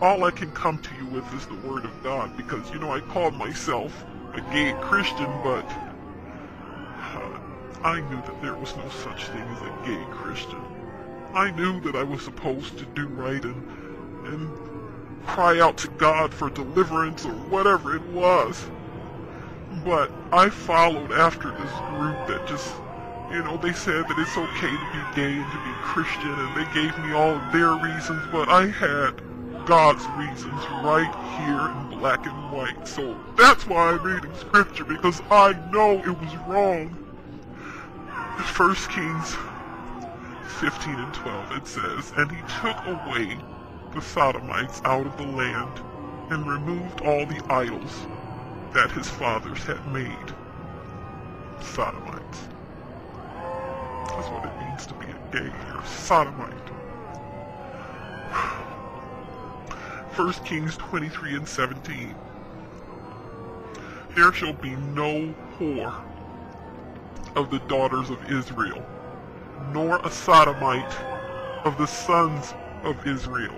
all 0.00 0.22
I 0.22 0.30
can 0.30 0.52
come 0.52 0.78
to 0.78 0.94
you 0.94 1.06
with 1.06 1.26
is 1.34 1.44
the 1.46 1.68
word 1.68 1.84
of 1.84 2.02
God 2.04 2.36
because, 2.36 2.70
you 2.70 2.78
know, 2.78 2.92
I 2.92 3.00
called 3.00 3.34
myself 3.34 4.04
a 4.34 4.40
gay 4.52 4.74
Christian, 4.80 5.28
but 5.42 5.68
I 7.86 8.00
knew 8.10 8.16
that 8.16 8.42
there 8.42 8.56
was 8.56 8.74
no 8.74 8.88
such 8.88 9.26
thing 9.26 9.42
as 9.42 9.62
a 9.62 9.72
gay 9.86 10.04
Christian. 10.10 10.60
I 11.34 11.52
knew 11.52 11.80
that 11.82 11.94
I 11.94 12.02
was 12.02 12.20
supposed 12.20 12.76
to 12.78 12.84
do 12.84 13.06
right 13.06 13.44
and, 13.44 14.26
and 14.26 14.50
cry 15.24 15.60
out 15.60 15.76
to 15.78 15.88
God 15.90 16.34
for 16.34 16.50
deliverance 16.50 17.24
or 17.24 17.34
whatever 17.46 17.94
it 17.94 18.02
was. 18.08 18.68
But 19.84 20.10
I 20.32 20.50
followed 20.50 21.12
after 21.12 21.52
this 21.52 21.70
group 21.94 22.26
that 22.26 22.44
just, 22.48 22.74
you 23.30 23.44
know, 23.44 23.56
they 23.56 23.72
said 23.72 24.08
that 24.08 24.18
it's 24.18 24.36
okay 24.36 24.72
to 24.72 24.90
be 24.92 25.14
gay 25.14 25.34
and 25.38 25.52
to 25.52 25.58
be 25.58 25.72
Christian, 25.82 26.32
and 26.32 26.56
they 26.56 26.74
gave 26.74 26.98
me 26.98 27.12
all 27.12 27.40
their 27.52 27.74
reasons, 27.74 28.20
but 28.32 28.48
I 28.48 28.66
had 28.66 29.22
God's 29.64 30.04
reasons 30.18 30.60
right 30.82 31.14
here 31.38 31.70
in 31.70 32.00
black 32.00 32.26
and 32.26 32.50
white. 32.50 32.88
So 32.88 33.16
that's 33.36 33.64
why 33.64 33.90
I'm 33.90 34.02
reading 34.02 34.34
scripture, 34.34 34.84
because 34.84 35.22
I 35.30 35.52
know 35.70 36.00
it 36.00 36.20
was 36.20 36.36
wrong. 36.48 37.05
First 38.44 38.90
Kings 38.90 39.36
15 40.60 40.94
and 40.94 41.14
12, 41.14 41.52
it 41.52 41.66
says, 41.66 42.12
And 42.16 42.30
he 42.30 42.40
took 42.60 42.76
away 42.86 43.38
the 43.94 44.00
Sodomites 44.00 44.80
out 44.84 45.06
of 45.06 45.16
the 45.16 45.26
land, 45.26 45.80
and 46.30 46.46
removed 46.46 47.02
all 47.02 47.26
the 47.26 47.42
idols 47.50 48.06
that 48.72 48.90
his 48.90 49.08
fathers 49.08 49.62
had 49.64 49.86
made. 49.92 50.34
Sodomites. 51.60 52.48
That's 54.08 54.28
what 54.28 54.44
it 54.44 54.66
means 54.66 54.86
to 54.86 54.94
be 54.94 55.06
a 55.06 55.32
gay 55.32 55.52
or 55.74 55.84
sodomite. 55.84 56.52
1 60.16 60.32
Kings 60.44 60.76
23 60.78 61.36
and 61.36 61.46
17. 61.46 62.14
There 64.14 64.32
shall 64.32 64.54
be 64.54 64.70
no 64.70 65.34
whore 65.58 65.94
of 67.36 67.50
the 67.50 67.60
daughters 67.68 68.10
of 68.10 68.18
Israel, 68.30 68.84
nor 69.72 69.98
a 69.98 70.10
sodomite 70.10 70.96
of 71.64 71.76
the 71.78 71.86
sons 71.86 72.54
of 72.82 73.06
Israel. 73.06 73.54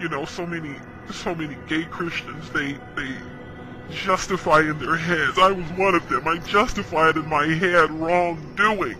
You 0.00 0.08
know, 0.08 0.24
so 0.24 0.46
many, 0.46 0.76
so 1.12 1.34
many 1.34 1.56
gay 1.68 1.84
Christians, 1.84 2.50
they, 2.50 2.78
they 2.96 3.16
justify 3.90 4.60
in 4.60 4.78
their 4.78 4.96
heads. 4.96 5.38
I 5.38 5.52
was 5.52 5.66
one 5.72 5.94
of 5.94 6.08
them. 6.08 6.26
I 6.26 6.38
justified 6.38 7.16
in 7.16 7.26
my 7.28 7.46
head 7.46 7.90
wrongdoing. 7.90 8.98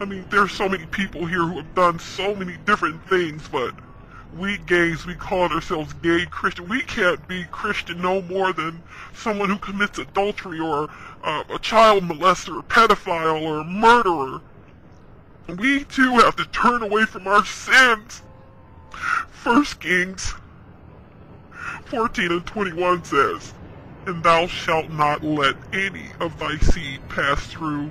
I 0.00 0.04
mean, 0.06 0.26
there's 0.30 0.52
so 0.52 0.68
many 0.68 0.86
people 0.86 1.26
here 1.26 1.44
who 1.44 1.58
have 1.58 1.74
done 1.74 1.98
so 1.98 2.34
many 2.34 2.56
different 2.64 3.06
things, 3.08 3.46
but 3.52 3.74
we 4.36 4.58
gays, 4.58 5.06
we 5.06 5.14
call 5.14 5.52
ourselves 5.52 5.92
gay 5.94 6.26
Christian. 6.26 6.68
We 6.68 6.82
can't 6.82 7.26
be 7.26 7.44
Christian 7.44 8.00
no 8.00 8.22
more 8.22 8.52
than 8.52 8.82
someone 9.12 9.50
who 9.50 9.58
commits 9.58 9.98
adultery 9.98 10.60
or 10.60 10.88
uh, 11.22 11.44
a 11.52 11.58
child 11.58 12.04
molester, 12.04 12.58
or 12.58 12.62
pedophile, 12.62 13.42
or 13.42 13.60
a 13.60 13.64
murderer. 13.64 14.40
We 15.48 15.84
too 15.84 16.18
have 16.18 16.36
to 16.36 16.44
turn 16.46 16.82
away 16.82 17.04
from 17.06 17.26
our 17.26 17.44
sins. 17.44 18.22
First 19.30 19.80
Kings 19.80 20.34
14 21.86 22.30
and 22.30 22.46
21 22.46 23.04
says, 23.04 23.52
And 24.06 24.22
thou 24.22 24.46
shalt 24.46 24.90
not 24.90 25.24
let 25.24 25.56
any 25.72 26.12
of 26.20 26.38
thy 26.38 26.56
seed 26.58 27.00
pass 27.08 27.46
through 27.46 27.90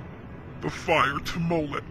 the 0.62 0.70
fire 0.70 1.18
to 1.18 1.38
Molech, 1.38 1.84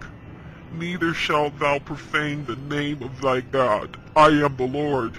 neither 0.73 1.13
shalt 1.13 1.57
thou 1.59 1.79
profane 1.79 2.45
the 2.45 2.55
name 2.55 3.01
of 3.01 3.21
thy 3.21 3.41
God. 3.41 3.97
I 4.15 4.27
am 4.27 4.55
the 4.55 4.67
Lord. 4.67 5.13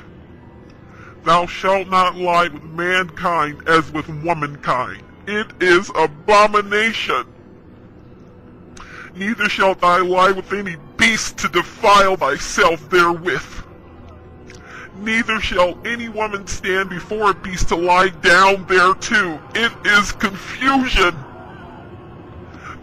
Thou 1.24 1.46
shalt 1.46 1.88
not 1.88 2.16
lie 2.16 2.48
with 2.48 2.62
mankind 2.64 3.68
as 3.68 3.90
with 3.92 4.08
womankind. 4.08 5.02
It 5.26 5.46
is 5.60 5.90
abomination. 5.94 7.24
Neither 9.14 9.48
shalt 9.48 9.80
thou 9.80 10.02
lie 10.04 10.30
with 10.30 10.52
any 10.52 10.76
beast 10.96 11.38
to 11.38 11.48
defile 11.48 12.16
thyself 12.16 12.88
therewith. 12.88 13.44
Neither 14.98 15.40
shall 15.40 15.78
any 15.86 16.08
woman 16.08 16.46
stand 16.46 16.90
before 16.90 17.30
a 17.30 17.34
beast 17.34 17.68
to 17.68 17.76
lie 17.76 18.08
down 18.08 18.66
thereto. 18.66 19.40
It 19.54 19.72
is 19.86 20.12
confusion. 20.12 21.14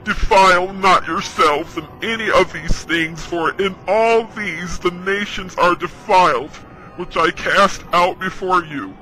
Defile 0.07 0.71
not 0.71 1.05
yourselves 1.05 1.75
in 1.75 1.85
any 2.01 2.31
of 2.31 2.53
these 2.53 2.85
things, 2.85 3.25
for 3.25 3.51
in 3.61 3.75
all 3.89 4.23
these 4.23 4.79
the 4.79 4.91
nations 4.91 5.53
are 5.57 5.75
defiled, 5.75 6.51
which 6.95 7.17
I 7.17 7.29
cast 7.31 7.83
out 7.91 8.17
before 8.17 8.63
you. 8.63 8.95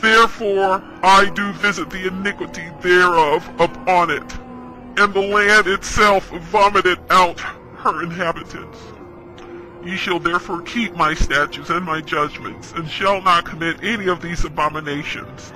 Therefore 0.00 0.82
I 1.02 1.30
do 1.34 1.52
visit 1.52 1.90
the 1.90 2.06
iniquity 2.06 2.64
thereof 2.80 3.46
upon 3.60 4.08
it, 4.08 4.38
and 4.96 5.12
the 5.12 5.20
land 5.20 5.66
itself 5.66 6.30
vomited 6.30 6.98
out 7.10 7.38
her 7.40 8.02
inhabitants. 8.02 8.78
Ye 9.84 9.96
shall 9.96 10.18
therefore 10.18 10.62
keep 10.62 10.96
my 10.96 11.12
statutes 11.12 11.68
and 11.68 11.84
my 11.84 12.00
judgments, 12.00 12.72
and 12.72 12.90
shall 12.90 13.20
not 13.20 13.44
commit 13.44 13.84
any 13.84 14.08
of 14.08 14.22
these 14.22 14.46
abominations. 14.46 15.52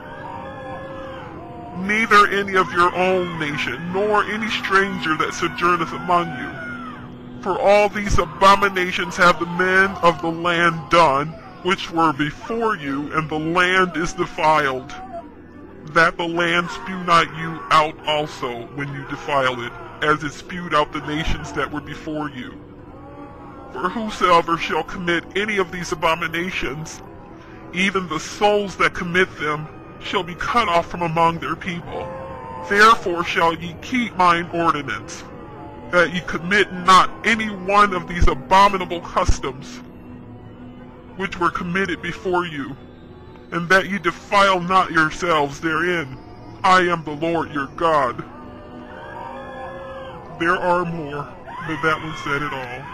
Neither 1.77 2.27
any 2.29 2.57
of 2.57 2.73
your 2.73 2.95
own 2.95 3.39
nation, 3.39 3.93
nor 3.93 4.25
any 4.25 4.51
stranger 4.51 5.17
that 5.17 5.35
sojourneth 5.35 5.93
among 5.93 6.29
you. 6.39 7.43
For 7.43 7.59
all 7.59 7.89
these 7.89 8.19
abominations 8.19 9.17
have 9.17 9.39
the 9.39 9.47
men 9.47 9.91
of 10.03 10.21
the 10.21 10.31
land 10.31 10.91
done, 10.91 11.29
which 11.63 11.91
were 11.91 12.13
before 12.13 12.77
you, 12.77 13.13
and 13.13 13.29
the 13.29 13.39
land 13.39 13.97
is 13.97 14.13
defiled. 14.13 14.93
That 15.93 16.17
the 16.17 16.29
land 16.29 16.71
spew 16.71 17.03
not 17.05 17.27
you 17.37 17.61
out 17.71 17.95
also 18.07 18.67
when 18.75 18.93
you 18.93 19.05
defile 19.09 19.61
it, 19.63 19.73
as 20.03 20.23
it 20.23 20.33
spewed 20.33 20.75
out 20.75 20.93
the 20.93 21.07
nations 21.07 21.53
that 21.53 21.71
were 21.73 21.81
before 21.81 22.31
you. 22.31 22.53
For 23.73 23.89
whosoever 23.89 24.59
shall 24.59 24.83
commit 24.83 25.25
any 25.37 25.59
of 25.59 25.71
these 25.71 25.93
abominations, 25.93 27.01
even 27.73 28.09
the 28.09 28.21
souls 28.21 28.77
that 28.77 28.95
commit 28.95 29.29
them, 29.39 29.69
shall 30.03 30.23
be 30.23 30.35
cut 30.37 30.69
off 30.69 30.91
from 30.91 31.03
among 31.03 31.39
their 31.39 31.57
people. 31.57 32.09
Therefore 32.69 33.25
shall 33.25 33.55
ye 33.55 33.75
keep 33.83 34.17
mine 34.17 34.49
ordinance, 34.53 35.25
that 35.93 36.13
ye 36.15 36.21
commit 36.23 36.73
not 36.73 37.11
any 37.27 37.49
one 37.49 37.93
of 37.95 38.09
these 38.09 38.29
abominable 38.29 39.01
customs, 39.01 39.81
which 41.17 41.39
were 41.39 41.51
committed 41.51 42.03
before 42.03 42.47
you, 42.47 42.77
and 43.53 43.69
that 43.69 43.89
ye 43.89 43.99
defile 43.99 44.61
not 44.61 44.93
yourselves 44.93 45.61
therein. 45.61 46.19
I 46.65 46.83
am 46.83 47.05
the 47.05 47.13
Lord 47.17 47.53
your 47.53 47.69
God. 47.77 48.25
There 50.39 50.57
are 50.57 50.85
more, 50.85 51.29
but 51.67 51.83
that 51.83 52.03
one 52.03 52.17
said 52.17 52.43
it 52.43 52.53
all. 52.53 52.90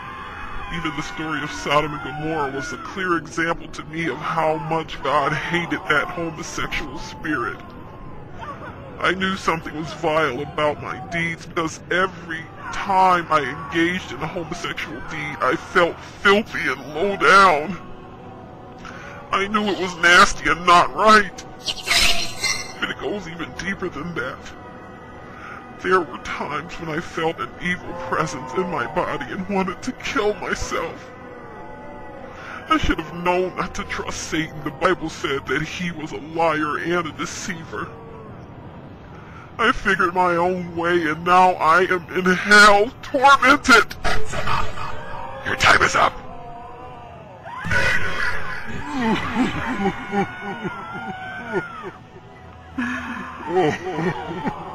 Even 0.77 0.95
the 0.95 1.03
story 1.03 1.43
of 1.43 1.51
Sodom 1.51 1.95
and 1.95 2.03
Gomorrah 2.03 2.51
was 2.51 2.71
a 2.75 2.77
clear 2.79 3.17
example 3.17 3.67
to 3.69 3.85
me 3.85 4.09
of 4.09 4.19
how 4.19 4.57
much 4.57 5.03
God 5.03 5.33
hated 5.33 5.81
that 5.89 6.07
homosexual 6.07 6.99
spirit. 6.99 7.57
I 9.01 9.13
knew 9.13 9.37
something 9.37 9.75
was 9.75 9.93
vile 9.95 10.43
about 10.43 10.83
my 10.83 10.99
deeds 11.09 11.47
because 11.47 11.81
every 11.91 12.45
time 12.75 13.27
I 13.31 13.41
engaged 13.41 14.13
in 14.13 14.21
a 14.21 14.27
homosexual 14.27 15.01
deed, 15.09 15.37
I 15.41 15.57
felt 15.57 15.99
filthy 16.21 16.69
and 16.69 16.95
low 16.95 17.17
down. 17.17 17.79
I 19.33 19.47
knew 19.49 19.65
it 19.65 19.81
was 19.81 19.97
nasty 19.97 20.51
and 20.51 20.67
not 20.67 20.95
right. 20.95 21.45
But 22.81 22.91
it 22.91 22.99
goes 22.99 23.27
even 23.29 23.51
deeper 23.53 23.89
than 23.89 24.15
that. 24.17 24.39
There 25.81 26.01
were 26.01 26.19
times 26.19 26.73
when 26.81 26.89
I 26.89 27.01
felt 27.01 27.39
an 27.39 27.51
evil 27.63 27.93
presence 28.09 28.53
in 28.55 28.71
my 28.71 28.87
body 28.95 29.27
and 29.31 29.49
wanted 29.49 29.83
to 29.83 29.93
kill 29.93 30.35
myself. 30.35 31.11
I 32.69 32.79
should 32.79 32.99
have 32.99 33.15
known 33.23 33.55
not 33.57 33.75
to 33.77 33.85
trust 33.85 34.25
Satan. 34.25 34.65
The 34.65 34.71
Bible 34.71 35.11
said 35.11 35.47
that 35.47 35.63
he 35.63 35.93
was 35.93 36.13
a 36.13 36.19
liar 36.19 36.79
and 36.79 37.07
a 37.07 37.13
deceiver. 37.13 37.89
I 39.59 39.73
figured 39.73 40.15
my 40.15 40.37
own 40.37 40.75
way 40.77 41.09
and 41.09 41.25
now 41.25 41.53
I 41.53 41.83
am 41.83 42.07
in 42.15 42.25
hell, 42.25 42.91
tormented. 43.03 43.95
Your 45.47 45.57
time 45.57 45.83
is 45.83 45.95
up. 45.95 46.13
Speak. 54.37 54.53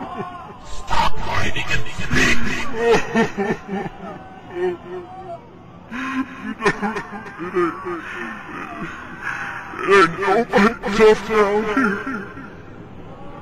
Ain't 9.84 10.19
nobody 10.19 10.73
tough 10.95 11.21
down 11.27 11.63
here. 11.63 11.97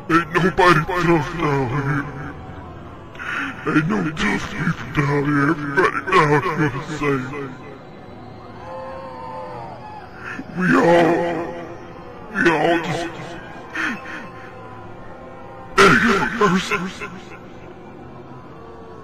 Ain't 0.09 0.29
nobody 0.33 0.81
tough 0.85 1.29
down 1.37 1.67
here. 1.69 2.05
Ain't 3.67 3.87
no 3.87 3.97
tough 4.11 4.45
people 4.51 4.87
down 4.95 5.23
here. 5.25 5.49
Everybody 5.49 5.99
down 6.11 6.41
here 6.43 6.69
the 6.69 6.81
same. 6.97 7.53
We 10.57 10.65
all, 10.75 11.15
we 12.33 12.41
all 12.49 12.77
just 12.83 13.19
for 16.39 16.49
mercy. 16.49 17.38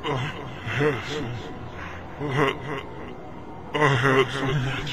I 0.08 0.18
had 0.18 1.02
so, 1.08 1.22
much. 2.22 2.56
I 3.74 3.76
had 3.88 4.28
so 4.30 4.46
much. 4.46 4.91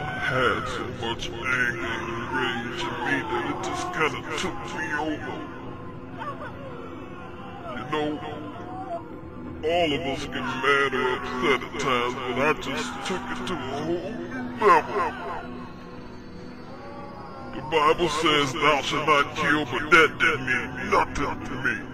I 0.00 0.04
had 0.18 0.62
so 0.66 0.82
much 1.00 1.24
anger 1.30 1.86
and 1.86 2.18
rage 2.34 2.82
in 2.82 2.94
me 3.06 3.16
that 3.30 3.44
it 3.50 3.58
just 3.62 3.86
kind 3.92 4.14
of 4.18 4.22
took 4.40 4.58
me 4.74 4.86
over. 4.98 5.36
You 7.78 7.84
know, 7.92 8.10
all 9.62 9.90
of 9.92 10.00
us 10.00 10.22
get 10.26 10.42
mad 10.42 10.92
or 10.92 11.06
upset 11.18 11.62
at 11.62 11.74
times, 11.80 12.14
but 12.14 12.36
I 12.40 12.52
just 12.60 12.90
took 13.06 13.24
it 13.30 13.38
to 13.46 13.54
a 13.54 13.56
whole 13.78 14.66
level. 14.66 15.31
The 17.54 17.60
Bible 17.70 18.08
says 18.08 18.52
thou 18.54 18.80
shalt 18.80 19.06
not 19.06 19.36
kill, 19.36 19.64
but 19.66 19.90
that 19.90 20.18
didn't 20.18 20.46
mean 20.46 20.90
nothing 20.90 21.44
to 21.44 21.54
me. 21.62 21.92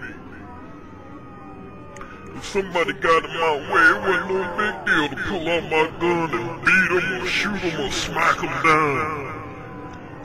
If 2.37 2.45
somebody 2.45 2.93
got 2.93 3.25
in 3.25 3.33
my 3.33 3.55
way, 3.67 3.85
it 3.91 3.99
wasn't 3.99 4.29
no 4.31 4.39
big 4.55 4.75
deal 4.85 5.09
to 5.09 5.15
pull 5.27 5.49
out 5.49 5.63
my 5.63 5.99
gun 5.99 6.33
and 6.33 6.61
beat 6.63 6.89
them 6.89 7.21
or 7.21 7.25
shoot 7.25 7.61
them 7.61 7.81
or 7.81 7.91
smack 7.91 8.37
them 8.37 8.47
down. 8.63 9.29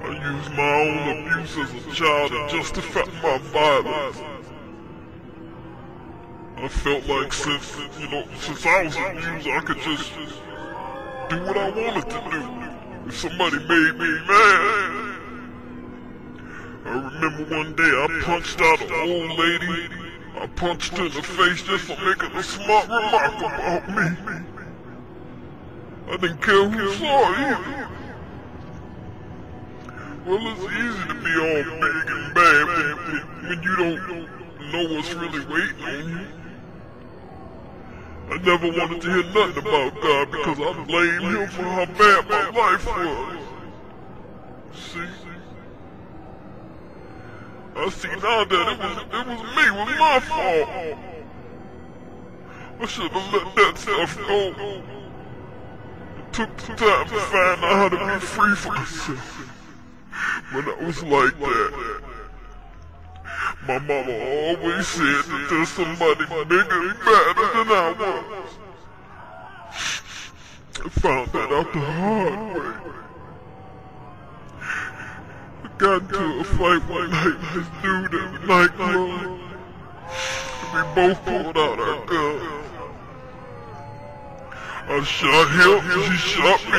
I 0.02 0.08
used 0.36 0.50
my 0.52 0.62
own 0.62 1.26
abuse 1.26 1.58
as 1.58 1.74
a 1.74 1.92
child 1.92 2.30
to 2.30 2.48
justify 2.56 3.04
my 3.20 3.38
violence. 3.38 4.18
I 6.56 6.68
felt 6.68 7.06
like 7.06 7.32
since, 7.32 7.76
you 7.98 8.08
know, 8.08 8.24
since 8.38 8.64
I 8.64 8.82
was 8.84 8.94
abused, 8.94 9.48
I 9.48 9.60
could 9.62 9.78
just 9.78 10.12
do 11.28 11.42
what 11.42 11.56
I 11.56 11.70
wanted 11.70 12.08
to 12.08 12.20
do. 12.30 13.08
If 13.08 13.18
somebody 13.18 13.58
made 13.58 13.98
me 13.98 14.20
mad, 14.28 15.03
I 16.84 16.90
remember 16.90 17.56
one 17.56 17.74
day 17.74 17.82
I 17.82 18.20
punched 18.22 18.60
out 18.60 18.82
an 18.82 18.92
old 18.92 19.38
lady. 19.38 19.88
I 20.36 20.46
punched 20.48 20.96
her 20.98 21.06
in 21.06 21.12
the 21.12 21.22
face 21.22 21.62
just 21.62 21.84
for 21.84 21.96
making 22.04 22.36
a 22.36 22.42
smart 22.42 22.88
remark 22.88 23.38
about 23.38 23.88
me. 23.88 24.44
I 26.10 26.16
didn't 26.18 26.42
care 26.42 26.68
who 26.68 26.92
saw 26.94 27.32
it 27.32 27.38
either. 27.38 27.88
Well, 30.26 30.40
it's 30.52 30.60
easy 30.60 31.08
to 31.08 31.14
be 31.14 31.32
all 31.40 31.64
big 31.80 32.10
and 32.10 32.34
bad 32.34 32.64
when, 33.44 33.62
you 33.62 33.76
don't 33.76 34.00
know 34.72 34.94
what's 34.94 35.14
really 35.14 35.44
waiting 35.46 35.82
on 35.84 36.08
you. 36.10 36.26
I 38.30 38.38
never 38.38 38.68
wanted 38.68 39.02
to 39.02 39.08
hear 39.10 39.24
nothing 39.32 39.62
about 39.62 40.00
God 40.00 40.30
because 40.30 40.58
I 40.60 40.84
blamed 40.84 41.24
Him 41.24 41.48
for 41.48 41.62
how 41.62 41.86
bad 41.86 42.28
my 42.28 42.48
life 42.50 42.86
was. 42.86 43.38
See? 44.74 45.23
I 47.76 47.88
see 47.90 48.08
now 48.08 48.44
that 48.44 48.72
it 48.72 48.78
was 48.78 48.96
it 49.02 49.26
was 49.26 49.40
me, 49.56 49.62
it 49.66 49.74
was 49.74 49.98
my 49.98 50.20
fault. 50.20 50.68
I 52.80 52.86
should 52.86 53.10
have 53.10 53.32
let 53.32 53.56
that 53.56 53.78
stuff 53.78 54.16
go. 54.16 54.82
It 56.18 56.32
took 56.32 56.56
the 56.56 56.74
time 56.74 57.08
to 57.08 57.18
find 57.18 57.64
out 57.64 57.76
how 57.76 57.88
to 57.88 57.96
be 57.96 58.26
free 58.26 58.54
for 58.54 58.72
myself. 58.72 59.50
When 60.52 60.68
I 60.68 60.84
was 60.84 61.02
like 61.02 61.38
that. 61.38 62.00
My 63.66 63.78
mama 63.78 64.12
always 64.12 64.86
said 64.86 65.24
that 65.24 65.46
there's 65.48 65.70
somebody 65.70 66.26
bigger 66.26 66.90
and 66.90 66.98
better 67.00 67.34
than 67.54 67.68
I 67.72 67.94
was. 67.98 68.50
I 70.84 70.88
found 70.90 71.32
that 71.32 71.50
out 71.50 71.72
the 71.72 71.80
hard 71.80 72.56
way. 72.56 72.74
Got 75.76 76.08
to 76.08 76.38
a 76.38 76.44
fight 76.44 76.88
one 76.88 77.10
night, 77.10 77.36
this 77.52 77.66
dude 77.82 78.14
at 78.14 78.44
night, 78.46 78.76
bro. 78.76 79.38
We 80.72 80.80
both 80.94 81.18
pulled 81.24 81.56
out 81.58 81.80
our 81.80 82.06
guns. 82.06 82.64
I 84.86 85.02
shot 85.02 85.50
him, 85.50 85.80
she 85.90 86.16
shot 86.16 86.60
me. 86.70 86.78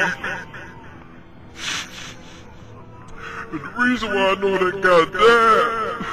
And 3.51 3.59
the 3.59 3.69
reason 3.83 4.07
why 4.13 4.25
I 4.29 4.35
know 4.35 4.57
that 4.57 4.81
guy 4.81 5.03
died 5.11 6.05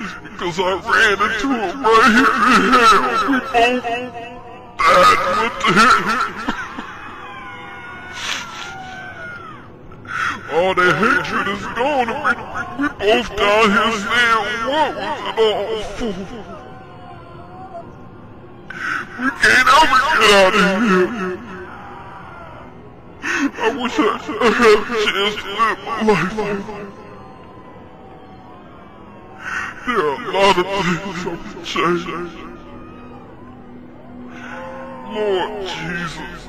is 0.00 0.12
because 0.30 0.56
I 0.58 0.62
ran 0.80 1.18
into 1.30 1.48
him 1.52 1.76
right 1.84 2.10
here 2.16 2.32
in 2.54 2.62
hell. 2.72 3.02
We 3.28 3.38
both 3.38 3.84
died 5.66 6.04
with 6.06 6.48
him. 6.48 6.57
All 10.50 10.74
the 10.74 10.94
hatred 10.94 11.48
is 11.48 11.62
gone. 11.76 12.08
We, 12.08 12.32
we 12.80 12.88
both 12.88 13.28
down 13.36 13.70
here 13.70 13.92
saying 13.92 14.42
what 14.66 14.90
was 14.96 15.20
it 15.28 15.38
all 15.38 15.82
for? 15.82 16.12
We 19.18 19.28
can't 19.30 19.68
ever 19.68 20.00
get 20.16 20.30
out 20.32 20.54
of 20.54 20.60
here. 20.82 21.38
I 23.20 23.68
wish 23.82 23.98
I, 23.98 24.02
I 24.06 24.50
had 24.50 24.78
a 24.78 24.84
chance 25.04 25.36
to 25.36 25.48
live 25.58 25.80
my 25.84 25.98
life. 26.02 26.36
There 29.86 30.00
are 30.00 30.16
a 30.22 30.32
lot 30.32 30.56
of 30.58 30.64
things 30.84 31.20
I 31.24 31.28
would 31.30 31.64
change. 31.64 32.02
Lord 35.14 35.52
Jesus, 35.66 36.42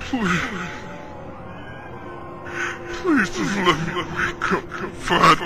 please. 0.00 0.79
Please 2.92 3.30
just 3.30 3.56
let 3.56 3.78
me 3.86 4.32
come, 4.40 4.66
come 4.68 4.92
find. 4.92 5.38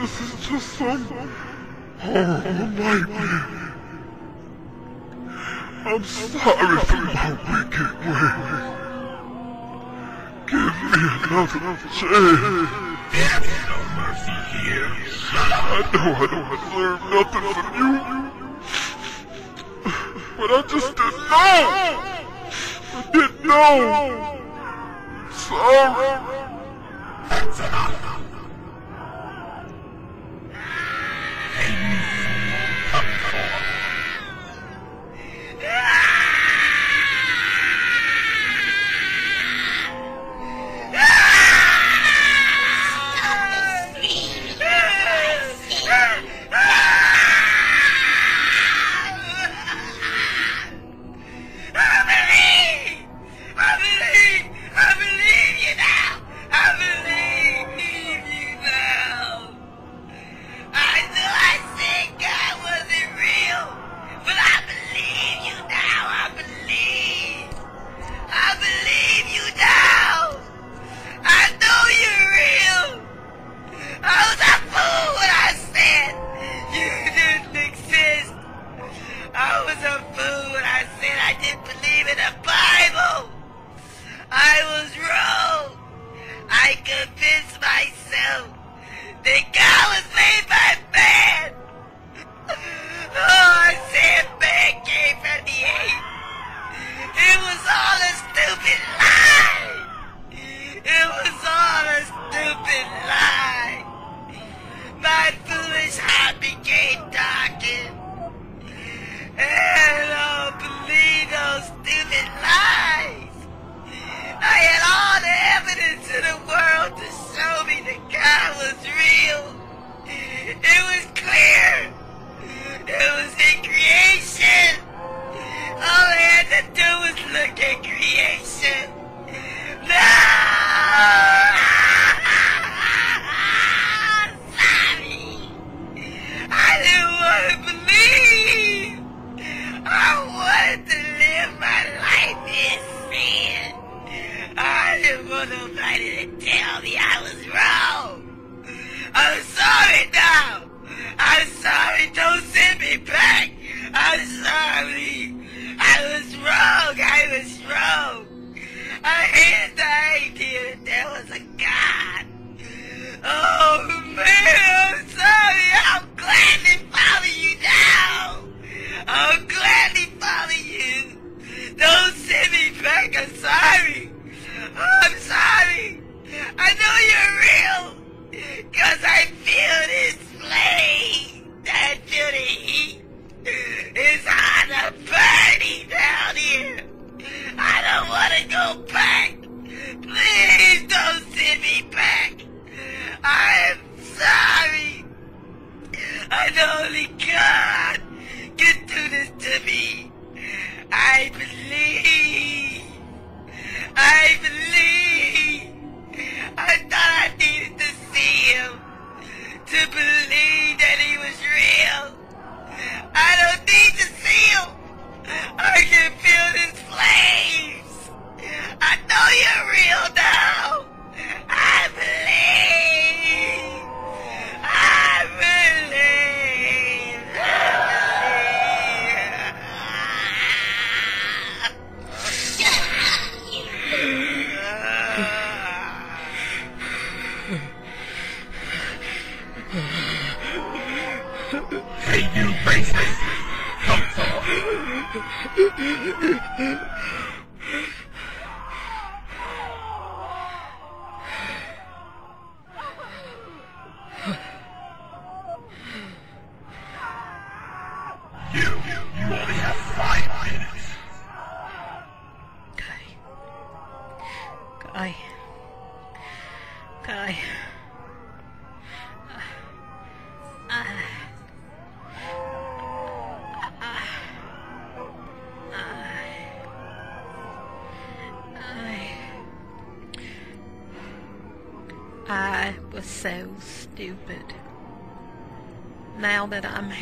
This 0.00 0.20
is 0.20 0.32
just 0.46 0.68
some 0.78 1.04
horrible 1.98 2.66
nightmare. 2.68 3.62
I'm 5.84 6.04
sorry 6.04 6.78
for 6.84 6.96
my 6.96 7.30
wicked 7.48 7.92
ways. 8.06 8.82
Give 10.46 10.60
me 10.60 11.02
another 11.24 11.88
chance. 11.98 12.70
no 13.68 13.78
mercy 13.96 14.38
here. 14.52 14.92
I 15.34 15.80
know 15.92 16.08
I 16.14 16.26
don't 16.30 16.48
deserve 16.52 17.00
nothing 17.10 17.46
from 17.52 17.68
you. 17.78 17.92
But 20.36 20.48
I 20.50 20.62
just 20.68 20.90
didn't 20.96 21.22
know. 21.30 21.56
I 22.94 23.00
didn't 23.12 23.44
know. 23.44 24.41
Sorry. 25.34 26.42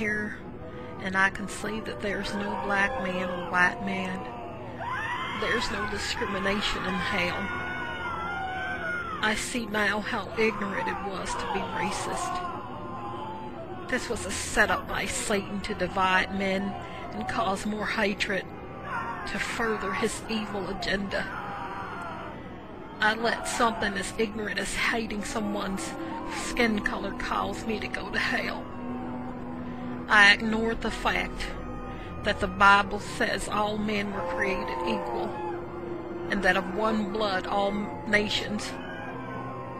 That 0.00 0.38
and 1.02 1.16
I 1.16 1.30
can 1.30 1.48
see 1.48 1.80
that 1.80 2.00
there's 2.00 2.32
no 2.34 2.60
black 2.64 3.02
man 3.02 3.28
or 3.28 3.50
white 3.50 3.84
man, 3.84 4.18
there's 5.40 5.70
no 5.70 5.88
discrimination 5.90 6.84
in 6.84 6.94
hell. 6.94 7.36
I 9.22 9.34
see 9.36 9.66
now 9.66 10.00
how 10.00 10.30
ignorant 10.38 10.88
it 10.88 10.96
was 11.06 11.34
to 11.34 11.52
be 11.52 11.60
racist. 11.76 12.48
This 13.90 14.08
was 14.08 14.24
a 14.24 14.30
setup 14.30 14.88
by 14.88 15.04
Satan 15.06 15.60
to 15.62 15.74
divide 15.74 16.38
men 16.38 16.74
and 17.12 17.28
cause 17.28 17.66
more 17.66 17.86
hatred 17.86 18.44
to 19.32 19.38
further 19.38 19.92
his 19.92 20.22
evil 20.30 20.68
agenda. 20.70 21.26
I 23.00 23.14
let 23.14 23.48
something 23.48 23.94
as 23.94 24.14
ignorant 24.18 24.58
as 24.58 24.74
hating 24.74 25.24
someone's 25.24 25.92
skin 26.46 26.80
color 26.80 27.12
cause 27.12 27.66
me 27.66 27.80
to 27.80 27.88
go 27.88 28.10
to 28.10 28.18
hell. 28.18 28.64
I 30.10 30.32
ignored 30.32 30.80
the 30.80 30.90
fact 30.90 31.46
that 32.24 32.40
the 32.40 32.48
Bible 32.48 32.98
says 32.98 33.48
all 33.48 33.78
men 33.78 34.12
were 34.12 34.26
created 34.34 34.76
equal 34.80 35.30
and 36.30 36.42
that 36.42 36.56
of 36.56 36.74
one 36.74 37.12
blood 37.12 37.46
all 37.46 37.70
nations 38.08 38.72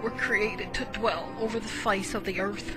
were 0.05 0.13
created 0.13 0.73
to 0.75 0.85
dwell 0.85 1.29
over 1.41 1.59
the 1.59 1.67
face 1.67 2.15
of 2.15 2.27
the 2.27 2.39
earth. 2.39 2.77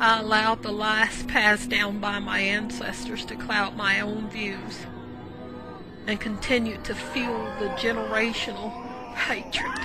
I 0.00 0.18
allowed 0.18 0.64
the 0.64 0.72
lies 0.72 1.22
passed 1.22 1.68
down 1.68 2.00
by 2.00 2.18
my 2.18 2.40
ancestors 2.40 3.24
to 3.26 3.36
cloud 3.36 3.76
my 3.76 4.00
own 4.00 4.28
views 4.30 4.86
and 6.08 6.20
continued 6.20 6.84
to 6.86 6.96
fuel 6.96 7.44
the 7.60 7.68
generational 7.76 8.72
hatred. 9.14 9.78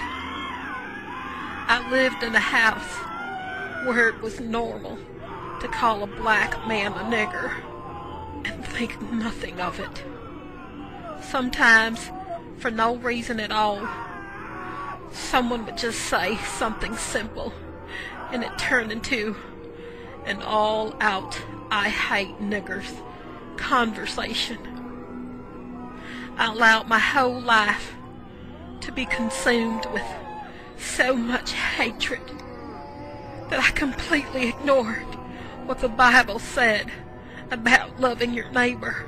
I 1.67 1.87
lived 1.91 2.23
in 2.23 2.33
a 2.33 2.39
house 2.39 3.85
where 3.85 4.09
it 4.09 4.19
was 4.23 4.39
normal 4.39 4.97
to 5.59 5.67
call 5.67 6.03
a 6.03 6.07
black 6.07 6.67
man 6.67 6.93
a 6.93 7.03
nigger 7.03 7.51
and 8.45 8.65
think 8.65 9.01
nothing 9.11 9.59
of 9.59 9.79
it. 9.79 10.03
Sometimes, 11.21 12.09
for 12.57 12.71
no 12.71 12.95
reason 12.95 13.39
at 13.39 13.51
all, 13.51 13.87
someone 15.11 15.65
would 15.65 15.77
just 15.77 15.99
say 15.99 16.37
something 16.37 16.95
simple 16.95 17.53
and 18.31 18.43
it 18.43 18.57
turned 18.57 18.91
into 18.91 19.35
an 20.25 20.41
all 20.41 20.95
out 20.99 21.41
I 21.71 21.89
hate 21.89 22.39
niggers 22.39 23.01
conversation. 23.57 24.57
I 26.37 26.51
allowed 26.53 26.87
my 26.87 26.99
whole 26.99 27.39
life 27.39 27.93
to 28.81 28.91
be 28.91 29.05
consumed 29.05 29.85
with 29.87 30.05
so 30.77 31.15
much 31.15 31.51
hatred 31.51 32.21
that 33.49 33.59
I 33.59 33.71
completely 33.71 34.47
ignored 34.49 35.08
what 35.69 35.81
the 35.81 35.87
Bible 35.87 36.39
said 36.39 36.91
about 37.51 37.99
loving 37.99 38.33
your 38.33 38.49
neighbor. 38.49 39.05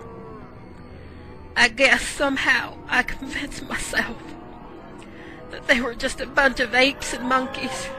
I 1.56 1.70
guess 1.70 2.04
somehow 2.04 2.78
I 2.88 3.02
convinced 3.02 3.68
myself 3.68 4.16
that 5.50 5.68
they 5.68 5.82
were 5.82 5.96
just 5.96 6.22
a 6.22 6.28
bunch 6.28 6.60
of 6.60 6.76
apes 6.76 7.16
and 7.16 7.28
monkeys. 7.28 7.90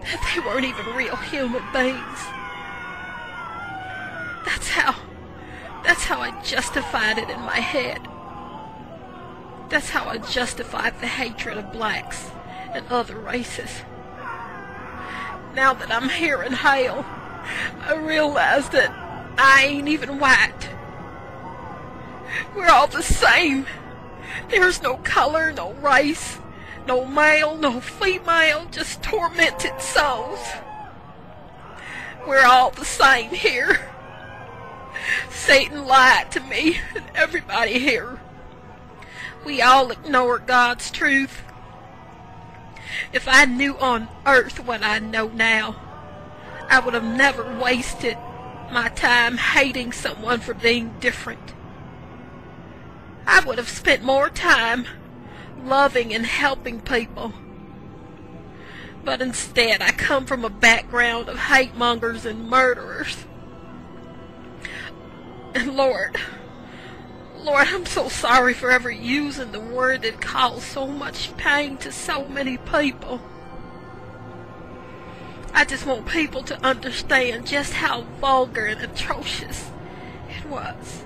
That 0.00 0.32
they 0.34 0.40
weren't 0.40 0.64
even 0.64 0.96
real 0.96 1.14
human 1.16 1.62
beings. 1.74 2.20
That's 4.46 4.70
how, 4.70 4.94
that's 5.84 6.04
how 6.04 6.22
I 6.22 6.42
justified 6.42 7.18
it 7.18 7.28
in 7.28 7.40
my 7.40 7.60
head. 7.60 8.00
That's 9.68 9.90
how 9.90 10.06
I 10.06 10.16
justified 10.16 10.98
the 11.02 11.06
hatred 11.06 11.58
of 11.58 11.70
blacks 11.70 12.30
and 12.72 12.86
other 12.88 13.18
races. 13.18 13.82
Now 15.54 15.74
that 15.74 15.90
I'm 15.90 16.08
here 16.08 16.42
in 16.42 16.52
hell, 16.52 17.04
I 17.80 17.94
realize 17.94 18.68
that 18.70 18.90
I 19.36 19.64
ain't 19.64 19.88
even 19.88 20.18
white. 20.18 20.68
We're 22.54 22.68
all 22.68 22.86
the 22.86 23.02
same. 23.02 23.66
There's 24.48 24.82
no 24.82 24.96
color, 24.98 25.52
no 25.52 25.72
race, 25.74 26.38
no 26.86 27.04
male, 27.04 27.56
no 27.56 27.80
female, 27.80 28.66
just 28.70 29.02
tormented 29.02 29.80
souls. 29.80 30.40
We're 32.26 32.44
all 32.44 32.70
the 32.70 32.84
same 32.84 33.30
here. 33.30 33.88
Satan 35.30 35.86
lied 35.86 36.30
to 36.32 36.40
me 36.40 36.78
and 36.94 37.04
everybody 37.14 37.78
here. 37.78 38.20
We 39.44 39.62
all 39.62 39.90
ignore 39.90 40.38
God's 40.38 40.90
truth. 40.90 41.42
If 43.12 43.26
I 43.28 43.44
knew 43.44 43.76
on 43.78 44.08
earth 44.26 44.64
what 44.64 44.82
I 44.82 44.98
know 44.98 45.28
now, 45.28 45.76
I 46.68 46.80
would 46.80 46.94
have 46.94 47.04
never 47.04 47.58
wasted 47.58 48.16
my 48.70 48.88
time 48.90 49.36
hating 49.36 49.92
someone 49.92 50.40
for 50.40 50.54
being 50.54 50.94
different. 51.00 51.54
I 53.26 53.44
would 53.44 53.58
have 53.58 53.68
spent 53.68 54.02
more 54.02 54.30
time 54.30 54.86
loving 55.64 56.14
and 56.14 56.24
helping 56.24 56.80
people. 56.80 57.32
But 59.04 59.22
instead, 59.22 59.80
I 59.82 59.90
come 59.92 60.26
from 60.26 60.44
a 60.44 60.50
background 60.50 61.28
of 61.28 61.38
hate 61.38 61.74
mongers 61.74 62.24
and 62.26 62.48
murderers. 62.48 63.24
And 65.54 65.74
Lord, 65.74 66.16
Lord, 67.42 67.68
I'm 67.68 67.86
so 67.86 68.10
sorry 68.10 68.52
for 68.52 68.70
ever 68.70 68.90
using 68.90 69.52
the 69.52 69.60
word 69.60 70.02
that 70.02 70.20
caused 70.20 70.62
so 70.62 70.86
much 70.86 71.34
pain 71.38 71.78
to 71.78 71.90
so 71.90 72.28
many 72.28 72.58
people. 72.58 73.18
I 75.54 75.64
just 75.64 75.86
want 75.86 76.06
people 76.06 76.42
to 76.44 76.62
understand 76.64 77.46
just 77.46 77.72
how 77.72 78.02
vulgar 78.20 78.66
and 78.66 78.82
atrocious 78.82 79.70
it 80.28 80.46
was. 80.50 81.04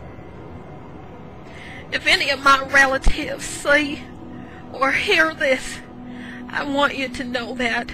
If 1.92 2.04
any 2.08 2.30
of 2.30 2.42
my 2.42 2.64
relatives 2.64 3.44
see 3.44 4.02
or 4.72 4.90
hear 4.90 5.34
this, 5.34 5.78
I 6.48 6.64
want 6.64 6.96
you 6.96 7.08
to 7.10 7.24
know 7.24 7.54
that 7.54 7.92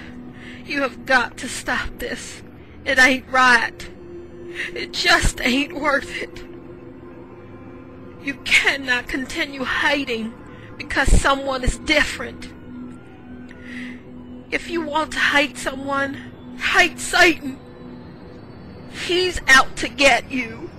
you 0.65 0.81
have 0.81 1.05
got 1.05 1.37
to 1.37 1.47
stop 1.47 1.99
this. 1.99 2.41
It 2.85 2.97
ain't 2.97 3.29
right. 3.29 3.87
It 4.73 4.93
just 4.93 5.39
ain't 5.41 5.73
worth 5.73 6.19
it. 6.19 6.50
You 8.23 8.35
cannot 8.45 9.07
continue 9.07 9.63
hating 9.63 10.31
because 10.77 11.11
someone 11.19 11.63
is 11.63 11.79
different. 11.79 12.53
If 14.51 14.69
you 14.69 14.81
want 14.81 15.13
to 15.13 15.19
hate 15.19 15.57
someone, 15.57 16.13
hate 16.57 16.99
Satan. 16.99 17.59
He's 19.07 19.41
out 19.47 19.75
to 19.77 19.89
get 19.89 20.29
you. 20.29 20.69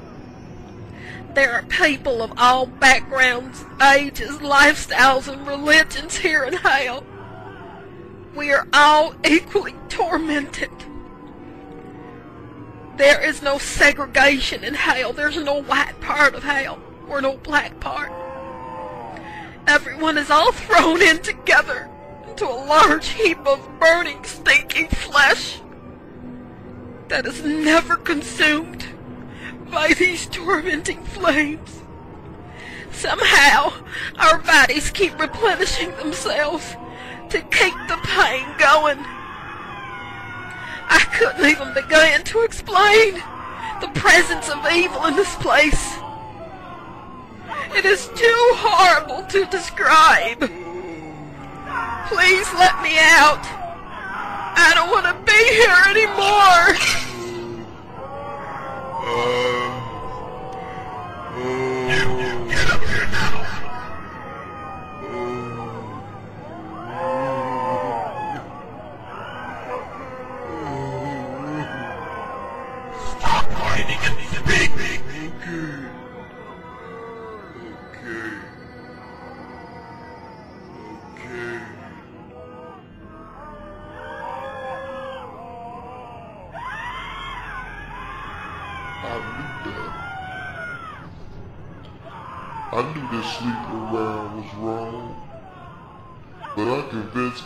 There 1.34 1.52
are 1.52 1.62
people 1.64 2.22
of 2.22 2.32
all 2.36 2.66
backgrounds, 2.66 3.64
ages, 3.82 4.36
lifestyles, 4.38 5.26
and 5.26 5.44
religions 5.44 6.18
here 6.18 6.44
in 6.44 6.52
hell. 6.52 7.04
We 8.36 8.52
are 8.52 8.68
all 8.72 9.16
equally 9.24 9.74
tormented. 9.88 10.70
There 12.98 13.20
is 13.20 13.42
no 13.42 13.58
segregation 13.58 14.62
in 14.62 14.74
hell. 14.74 15.12
There's 15.12 15.38
no 15.38 15.60
white 15.60 16.00
part 16.00 16.36
of 16.36 16.44
hell 16.44 16.78
or 17.08 17.20
no 17.20 17.36
black 17.36 17.78
part. 17.80 18.12
Everyone 19.66 20.18
is 20.18 20.30
all 20.30 20.52
thrown 20.52 21.00
in 21.00 21.20
together 21.22 21.88
into 22.28 22.46
a 22.46 22.64
large 22.66 23.08
heap 23.08 23.38
of 23.46 23.68
burning, 23.78 24.24
stinking 24.24 24.88
flesh 24.88 25.60
that 27.08 27.26
is 27.26 27.44
never 27.44 27.96
consumed 27.96 28.86
by 29.70 29.88
these 29.94 30.26
tormenting 30.26 31.02
flames. 31.04 31.82
Somehow, 32.90 33.72
our 34.18 34.38
bodies 34.38 34.90
keep 34.90 35.18
replenishing 35.18 35.90
themselves 35.96 36.76
to 37.30 37.40
keep 37.40 37.74
the 37.88 37.98
pain 38.02 38.46
going. 38.58 38.98
I 40.88 41.06
couldn't 41.14 41.44
even 41.44 41.72
begin 41.72 42.22
to 42.22 42.42
explain 42.42 43.14
the 43.80 43.90
presence 43.94 44.48
of 44.50 44.64
evil 44.70 45.06
in 45.06 45.16
this 45.16 45.34
place. 45.36 46.01
It 47.74 47.84
is 47.84 48.08
too 48.08 48.42
horrible 48.56 49.22
to 49.28 49.44
describe. 49.46 50.40
Please 52.08 52.48
let 52.54 52.82
me 52.82 52.98
out. 52.98 53.44
I 54.54 54.72
don't 54.74 54.90
want 54.90 55.06
to 55.06 55.14
be 55.24 55.32
here 55.32 55.82
anymore. 55.88 56.74
Get 56.74 57.08
up 59.06 59.32
um, 59.54 59.82
oh. 61.34 61.71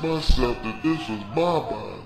Myself 0.07 0.62
that 0.62 0.82
this 0.82 1.09
was 1.09 1.20
my 1.30 1.59
body, 1.70 2.02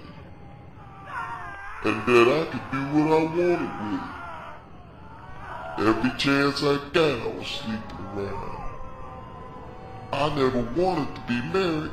and 1.85 2.07
that 2.07 2.27
I 2.29 2.45
could 2.51 2.67
do 2.73 2.83
what 2.95 3.09
I 3.13 3.23
wanted 3.25 3.73
with 3.83 4.01
it. 4.01 4.21
Every 5.89 6.13
chance 6.19 6.63
I 6.63 6.79
got, 6.93 7.21
I 7.21 7.27
was 7.37 7.47
sleeping 7.47 8.07
around. 8.15 8.61
I 10.13 10.35
never 10.35 10.63
wanted 10.81 11.15
to 11.15 11.21
be 11.29 11.41
married 11.53 11.93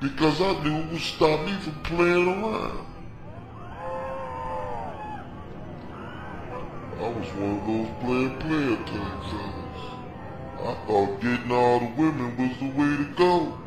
because 0.00 0.40
I 0.40 0.62
knew 0.62 0.76
it 0.76 0.92
would 0.92 1.00
stop 1.00 1.44
me 1.44 1.52
from 1.60 1.74
playing 1.82 2.28
around. 2.28 2.86
I 6.98 7.08
was 7.08 7.28
one 7.34 7.58
of 7.58 7.66
those 7.66 7.90
player 8.00 8.30
player 8.40 8.76
type 8.76 9.22
fellas. 9.30 9.82
I 10.60 10.74
thought 10.86 11.20
getting 11.20 11.52
all 11.52 11.80
the 11.80 11.90
women 11.96 12.36
was 12.36 12.58
the 12.58 12.66
way 12.80 12.96
to 12.96 13.04
go. 13.16 13.61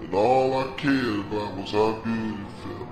And 0.00 0.14
all 0.14 0.58
I 0.58 0.72
cared 0.76 1.20
about 1.20 1.56
was 1.56 1.70
how 1.72 1.92
good 2.02 2.34
it 2.34 2.46
felt. 2.62 2.88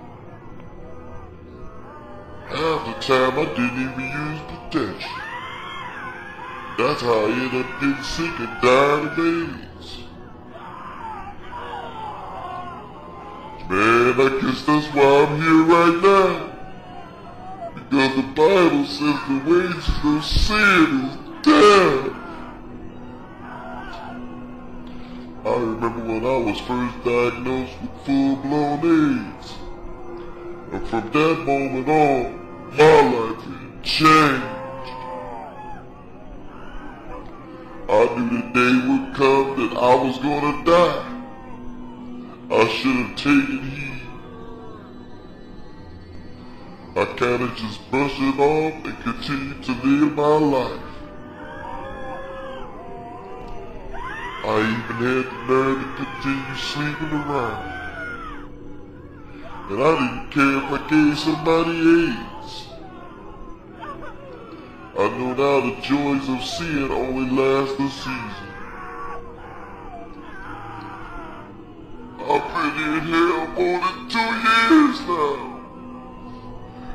Half 2.48 2.80
the 2.86 2.94
time 3.02 3.38
I 3.38 3.44
didn't 3.54 3.80
even 3.80 4.06
use 4.08 4.40
protection. 4.48 5.18
That's 6.78 7.02
how 7.02 7.26
I 7.26 7.30
ended 7.32 7.66
up 7.66 7.80
getting 7.80 8.02
sick 8.04 8.38
and 8.38 8.60
dying 8.62 9.06
of 9.06 9.18
AIDS. 9.18 9.88
Man, 13.68 14.14
I 14.20 14.28
guess 14.40 14.64
that's 14.64 14.86
why 14.94 15.26
I'm 15.26 15.32
here 15.40 15.62
right 15.64 15.98
now. 16.02 16.30
Because 17.74 18.12
the 18.16 18.22
Bible 18.34 18.84
says 18.86 19.18
the 19.28 19.38
wages 19.44 19.88
of 20.04 20.24
sin 20.24 20.88
is 21.04 21.16
death. 21.42 22.27
I 25.48 25.56
remember 25.60 26.04
when 26.04 26.26
I 26.26 26.36
was 26.36 26.60
first 26.60 27.04
diagnosed 27.04 27.72
with 27.80 27.90
full-blown 28.04 28.80
AIDS. 28.84 29.54
And 30.72 30.86
from 30.88 31.10
that 31.10 31.38
moment 31.46 31.88
on, 31.88 32.76
my 32.76 33.00
life 33.14 33.42
had 33.44 33.82
changed. 33.82 34.88
I 37.88 38.04
knew 38.14 38.28
the 38.36 38.42
day 38.52 38.74
would 38.88 39.06
come 39.16 39.48
that 39.60 39.72
I 39.78 39.94
was 39.94 40.18
gonna 40.18 40.64
die. 40.66 41.04
I 42.50 42.68
should 42.68 42.96
have 42.96 43.16
taken 43.16 43.70
heed. 43.70 44.02
I 46.94 47.04
kinda 47.16 47.48
just 47.56 47.90
brushed 47.90 48.20
it 48.20 48.38
off 48.38 48.84
and 48.84 49.02
continued 49.02 49.62
to 49.62 49.72
live 49.72 50.14
my 50.14 50.36
life. 50.56 50.87
I 54.48 54.60
even 54.60 54.96
had 54.96 55.26
the 55.28 55.38
nerve 55.46 55.78
to 55.78 56.04
continue 56.04 56.56
sleeping 56.56 57.12
around. 57.12 57.68
And 59.68 59.78
I 59.82 59.90
didn't 59.98 60.30
care 60.30 60.56
if 60.56 60.68
I 60.72 60.78
gave 60.88 61.18
somebody 61.18 61.76
AIDS. 62.08 62.52
I 64.96 65.04
know 65.18 65.32
now 65.36 65.56
the 65.68 65.74
joys 65.82 66.26
of 66.30 66.40
sin 66.42 66.90
only 66.90 67.28
last 67.28 67.78
a 67.78 67.88
season. 67.90 68.48
I've 72.24 72.48
been 72.56 72.76
in 72.88 73.04
hell 73.04 73.44
more 73.48 73.78
than 73.84 73.98
two 74.08 74.30
years 74.48 74.96
now. 75.12 75.36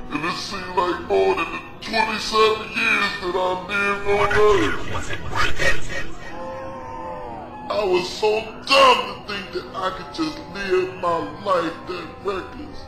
And 0.09 0.25
it 0.25 0.37
seems 0.37 0.73
like 0.75 0.99
more 1.07 1.35
than 1.35 1.49
the 1.53 1.61
27 1.81 2.71
years 2.73 3.13
that 3.21 3.35
I've 3.37 3.69
lived 3.69 4.07
on 4.09 4.29
earth. 4.41 6.22
I 7.73 7.83
was 7.85 8.07
so 8.07 8.39
dumb 8.39 9.25
to 9.25 9.33
think 9.33 9.51
that 9.53 9.65
I 9.73 9.89
could 9.97 10.13
just 10.13 10.37
live 10.53 10.93
my 11.01 11.17
life 11.43 11.73
that 11.87 12.07
reckless 12.23 12.79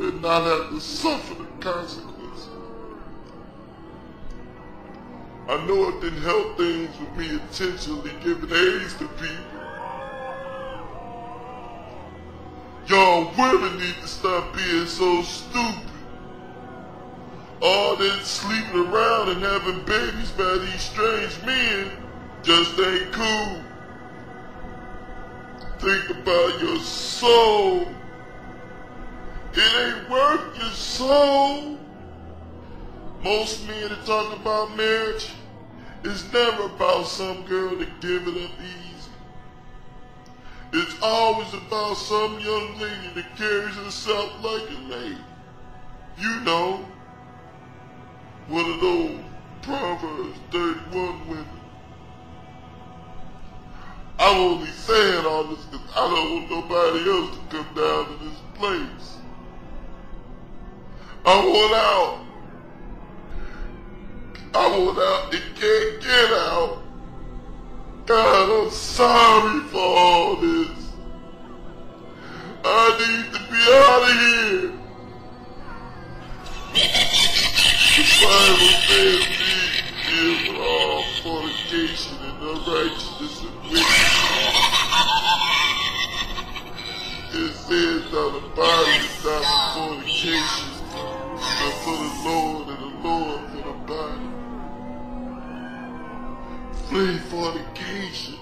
and 0.00 0.20
not 0.20 0.42
have 0.42 0.70
to 0.70 0.80
suffer 0.80 1.34
the 1.34 1.46
consequences. 1.60 2.48
I 5.48 5.64
know 5.66 5.90
it 5.90 6.00
didn't 6.00 6.22
help 6.22 6.58
things 6.58 6.90
with 6.98 7.16
me 7.16 7.34
intentionally 7.34 8.10
giving 8.20 8.50
AIDS 8.50 8.94
to 8.94 9.06
people. 9.06 9.44
Y'all 12.88 13.30
women 13.38 13.78
need 13.78 13.94
to 14.02 14.08
stop 14.08 14.56
being 14.56 14.86
so 14.86 15.22
stupid. 15.22 15.92
All 17.62 17.94
this 17.94 18.26
sleeping 18.26 18.92
around 18.92 19.28
and 19.28 19.40
having 19.40 19.84
babies 19.84 20.32
by 20.32 20.58
these 20.58 20.82
strange 20.82 21.40
men 21.46 21.92
just 22.42 22.76
ain't 22.80 23.12
cool. 23.12 23.62
Think 25.84 26.08
about 26.08 26.62
your 26.62 26.78
soul. 26.78 27.82
It 29.52 29.74
ain't 29.76 30.08
worth 30.08 30.58
your 30.58 30.70
soul. 30.70 31.78
Most 33.22 33.68
men 33.68 33.90
that 33.90 34.06
talk 34.06 34.34
about 34.34 34.74
marriage 34.78 35.28
is 36.02 36.32
never 36.32 36.62
about 36.62 37.06
some 37.06 37.44
girl 37.44 37.76
that 37.76 38.00
give 38.00 38.26
it 38.26 38.44
up 38.44 38.50
easy. 38.62 39.10
It's 40.72 40.96
always 41.02 41.52
about 41.52 41.98
some 41.98 42.40
young 42.40 42.78
lady 42.78 43.08
that 43.16 43.36
carries 43.36 43.74
herself 43.74 44.32
like 44.42 44.62
a 44.70 44.80
lady. 44.88 45.24
You 46.16 46.40
know, 46.40 46.82
one 48.48 48.70
of 48.70 48.80
those 48.80 49.20
Proverbs 49.60 50.38
31 50.50 51.28
women. 51.28 51.53
I'm 54.18 54.36
only 54.38 54.66
saying 54.68 55.26
all 55.26 55.44
this 55.44 55.64
because 55.66 55.90
I 55.96 56.08
don't 56.08 56.34
want 56.34 56.50
nobody 56.50 57.10
else 57.10 57.36
to 57.36 57.40
come 57.56 57.74
down 57.74 58.06
to 58.06 58.24
this 58.24 58.38
place. 58.54 59.18
I 61.26 61.36
want 61.44 61.74
out. 61.74 62.20
I 64.54 64.78
want 64.78 64.98
out 64.98 65.34
and 65.34 65.56
can't 65.56 66.00
get 66.00 66.32
out. 66.32 66.82
God, 68.06 68.64
I'm 68.66 68.70
sorry 68.70 69.60
for 69.68 69.78
all 69.78 70.36
this. 70.36 70.78
I 72.64 72.96
need 72.98 73.32
to 73.32 73.40
be 73.50 73.60
out 73.72 74.02
of 74.02 74.16
here. 74.20 74.72
The 77.96 78.04
Bible 78.22 78.72
says 78.86 79.22
with 80.46 80.60
all 80.60 81.02
fornication 81.22 82.23
and 82.44 82.58
unrighteousness 82.58 83.42
and 83.42 83.54
wickedness. 83.62 83.84
It 87.32 87.52
says 87.54 88.14
on 88.14 88.32
the 88.34 88.40
body 88.54 88.90
is 88.90 89.24
not 89.24 89.44
for 89.44 89.88
fornication, 89.88 90.70
but 91.36 91.74
for 91.84 91.96
the 91.96 92.10
Lord 92.24 92.68
and 92.68 92.80
the 92.82 93.08
Lord 93.08 93.40
for 93.50 93.62
the 93.68 93.76
body. 93.86 94.28
Flee 96.88 97.18
fornication. 97.30 98.38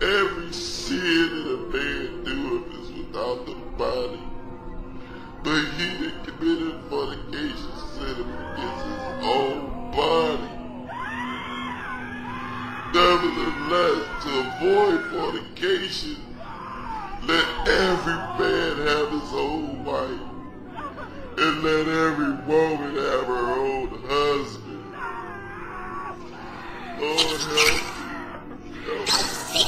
Every 0.00 0.52
sin 0.52 1.28
that 1.30 1.46
a 1.48 1.58
man 1.72 2.24
doeth 2.24 2.68
is 2.80 2.88
without 2.92 3.46
the 3.46 3.54
body. 3.76 4.22
But 5.42 5.64
he 5.76 5.86
that 6.04 6.24
committed 6.24 6.80
fornication 6.88 7.72
sinneth 7.94 8.20
against 8.20 8.84
his 8.86 9.26
own 9.26 9.90
body. 9.92 10.55
Nevertheless, 12.94 14.06
to 14.22 14.30
avoid 14.46 15.00
fornication, 15.10 16.16
let 17.26 17.46
every 17.68 18.14
man 18.38 18.76
have 18.86 19.10
his 19.10 19.32
own 19.32 19.84
wife, 19.84 20.20
and 21.38 21.62
let 21.62 21.88
every 21.88 22.32
woman 22.46 22.94
have 22.96 23.26
her 23.26 23.46
own 23.60 23.88
husband. 24.06 24.94
Lord 26.98 27.40
help 27.40 27.82
me. 28.62 28.76
Help 28.86 29.06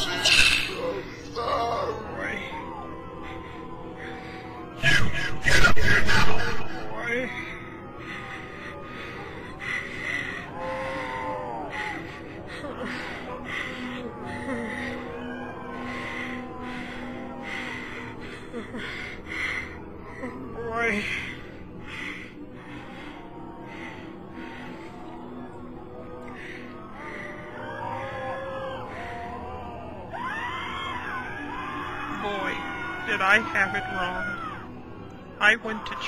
me. 0.06 0.16
I'm 0.80 1.02
sorry. 1.34 2.38
You 4.82 4.98
get 5.44 5.62
up 5.66 5.76
here 5.78 6.02
now. 6.06 6.26
Boy. 6.90 7.30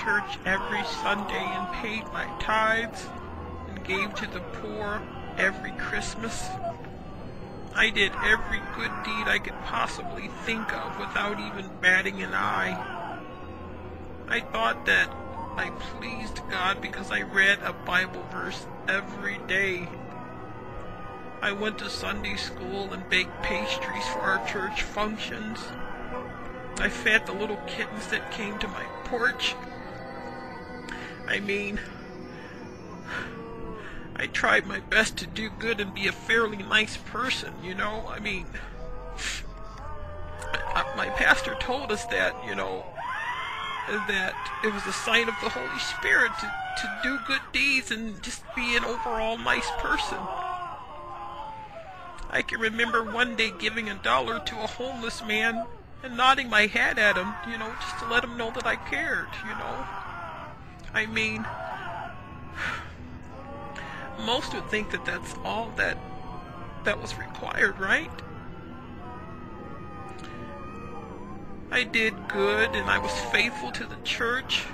Church 0.05 0.39
every 0.47 0.83
Sunday 0.85 1.35
and 1.35 1.73
paid 1.75 2.05
my 2.13 2.27
tithes 2.41 3.07
and 3.69 3.85
gave 3.85 4.15
to 4.15 4.27
the 4.29 4.41
poor 4.41 5.03
every 5.37 5.73
Christmas. 5.73 6.49
I 7.75 7.91
did 7.91 8.13
every 8.25 8.61
good 8.75 8.91
deed 9.05 9.29
I 9.29 9.39
could 9.39 9.59
possibly 9.65 10.29
think 10.45 10.73
of 10.73 10.99
without 10.99 11.39
even 11.39 11.71
batting 11.83 12.23
an 12.23 12.33
eye. 12.33 13.19
I 14.27 14.41
thought 14.41 14.87
that 14.87 15.11
I 15.57 15.71
pleased 15.71 16.41
God 16.51 16.81
because 16.81 17.11
I 17.11 17.23
read 17.23 17.59
a 17.63 17.73
Bible 17.73 18.25
verse 18.33 18.67
every 18.89 19.39
day. 19.47 19.87
I 21.43 21.53
went 21.53 21.79
to 21.79 21.91
Sunday 21.91 22.37
school 22.37 22.93
and 22.93 23.09
baked 23.11 23.43
pastries 23.43 24.07
for 24.09 24.21
our 24.21 24.47
church 24.47 24.83
functions. 24.83 25.59
I 26.79 26.89
fed 26.89 27.27
the 27.27 27.33
little 27.33 27.61
kittens 27.67 28.07
that 28.07 28.31
came 28.31 28.59
to 28.61 28.69
my 28.69 28.85
porch. 29.05 29.55
I 31.31 31.39
mean, 31.39 31.79
I 34.17 34.27
tried 34.27 34.67
my 34.67 34.81
best 34.81 35.17
to 35.19 35.29
do 35.29 35.49
good 35.49 35.81
and 35.81 35.95
be 35.95 36.09
a 36.09 36.13
fairly 36.13 36.57
nice 36.57 36.97
person, 36.97 37.55
you 37.63 37.73
know? 37.73 38.05
I 38.09 38.19
mean, 38.19 38.47
I, 40.53 40.93
my 40.97 41.09
pastor 41.11 41.55
told 41.61 41.93
us 41.93 42.05
that, 42.07 42.35
you 42.45 42.57
know, 42.57 42.85
that 44.09 44.35
it 44.65 44.75
was 44.75 44.85
a 44.87 44.93
sign 44.93 45.29
of 45.29 45.37
the 45.41 45.51
Holy 45.51 45.79
Spirit 45.79 46.33
to, 46.41 46.53
to 46.83 47.01
do 47.05 47.19
good 47.29 47.43
deeds 47.53 47.93
and 47.93 48.21
just 48.25 48.43
be 48.57 48.77
an 48.77 48.85
overall 48.85 49.39
nice 49.39 49.71
person. 49.79 50.19
I 52.29 52.43
can 52.43 52.59
remember 52.59 53.05
one 53.05 53.37
day 53.37 53.53
giving 53.57 53.89
a 53.89 53.95
dollar 53.95 54.41
to 54.41 54.65
a 54.65 54.67
homeless 54.67 55.25
man 55.25 55.65
and 56.03 56.17
nodding 56.17 56.51
my 56.51 56.67
head 56.67 56.99
at 56.99 57.17
him, 57.17 57.35
you 57.49 57.57
know, 57.57 57.73
just 57.81 58.01
to 58.01 58.09
let 58.09 58.25
him 58.25 58.37
know 58.37 58.51
that 58.51 58.67
I 58.67 58.75
cared, 58.75 59.29
you 59.45 59.55
know. 59.55 59.87
I 60.93 61.07
mean, 61.07 61.47
most 64.25 64.55
would 64.55 64.69
think 64.69 64.91
that 64.91 65.05
that's 65.05 65.35
all 65.45 65.73
that 65.77 65.97
that 66.85 67.01
was 67.01 67.17
required, 67.19 67.79
right? 67.79 68.11
I 71.71 71.85
did 71.85 72.29
good 72.29 72.75
and 72.75 72.91
I 72.91 72.99
was 72.99 73.13
faithful 73.33 73.71
to 73.73 73.85
the 73.85 73.97
church. 74.03 74.65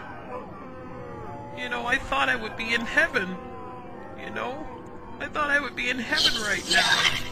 You 1.59 1.69
know, 1.69 1.87
I 1.87 1.97
thought 1.97 2.29
I 2.29 2.37
would 2.37 2.57
be 2.57 2.75
in 2.75 2.81
heaven. 2.81 3.37
You 4.23 4.31
know, 4.31 4.67
I 5.21 5.27
thought 5.27 5.51
I 5.51 5.61
would 5.61 5.77
be 5.77 5.91
in 5.91 5.99
heaven 5.99 6.41
right 6.43 6.64
now. 6.71 7.27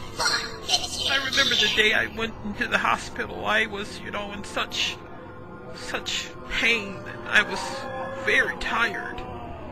I 1.10 1.16
remember 1.16 1.54
the 1.54 1.70
day 1.76 1.92
I 1.92 2.06
went 2.16 2.34
into 2.44 2.66
the 2.66 2.78
hospital. 2.78 3.46
I 3.46 3.66
was, 3.66 4.00
you 4.00 4.10
know, 4.10 4.32
in 4.32 4.44
such, 4.44 4.96
such 5.76 6.28
pain. 6.50 6.96
And 6.96 7.28
I 7.28 7.42
was 7.42 7.60
very 8.24 8.56
tired. 8.58 9.20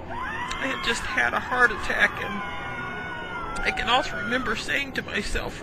I 0.09 0.67
had 0.67 0.85
just 0.85 1.03
had 1.03 1.35
a 1.35 1.41
heart 1.41 1.73
attack, 1.73 2.23
and 2.23 3.63
I 3.65 3.73
can 3.77 3.89
also 3.89 4.17
remember 4.17 4.55
saying 4.55 4.93
to 4.93 5.03
myself, 5.03 5.61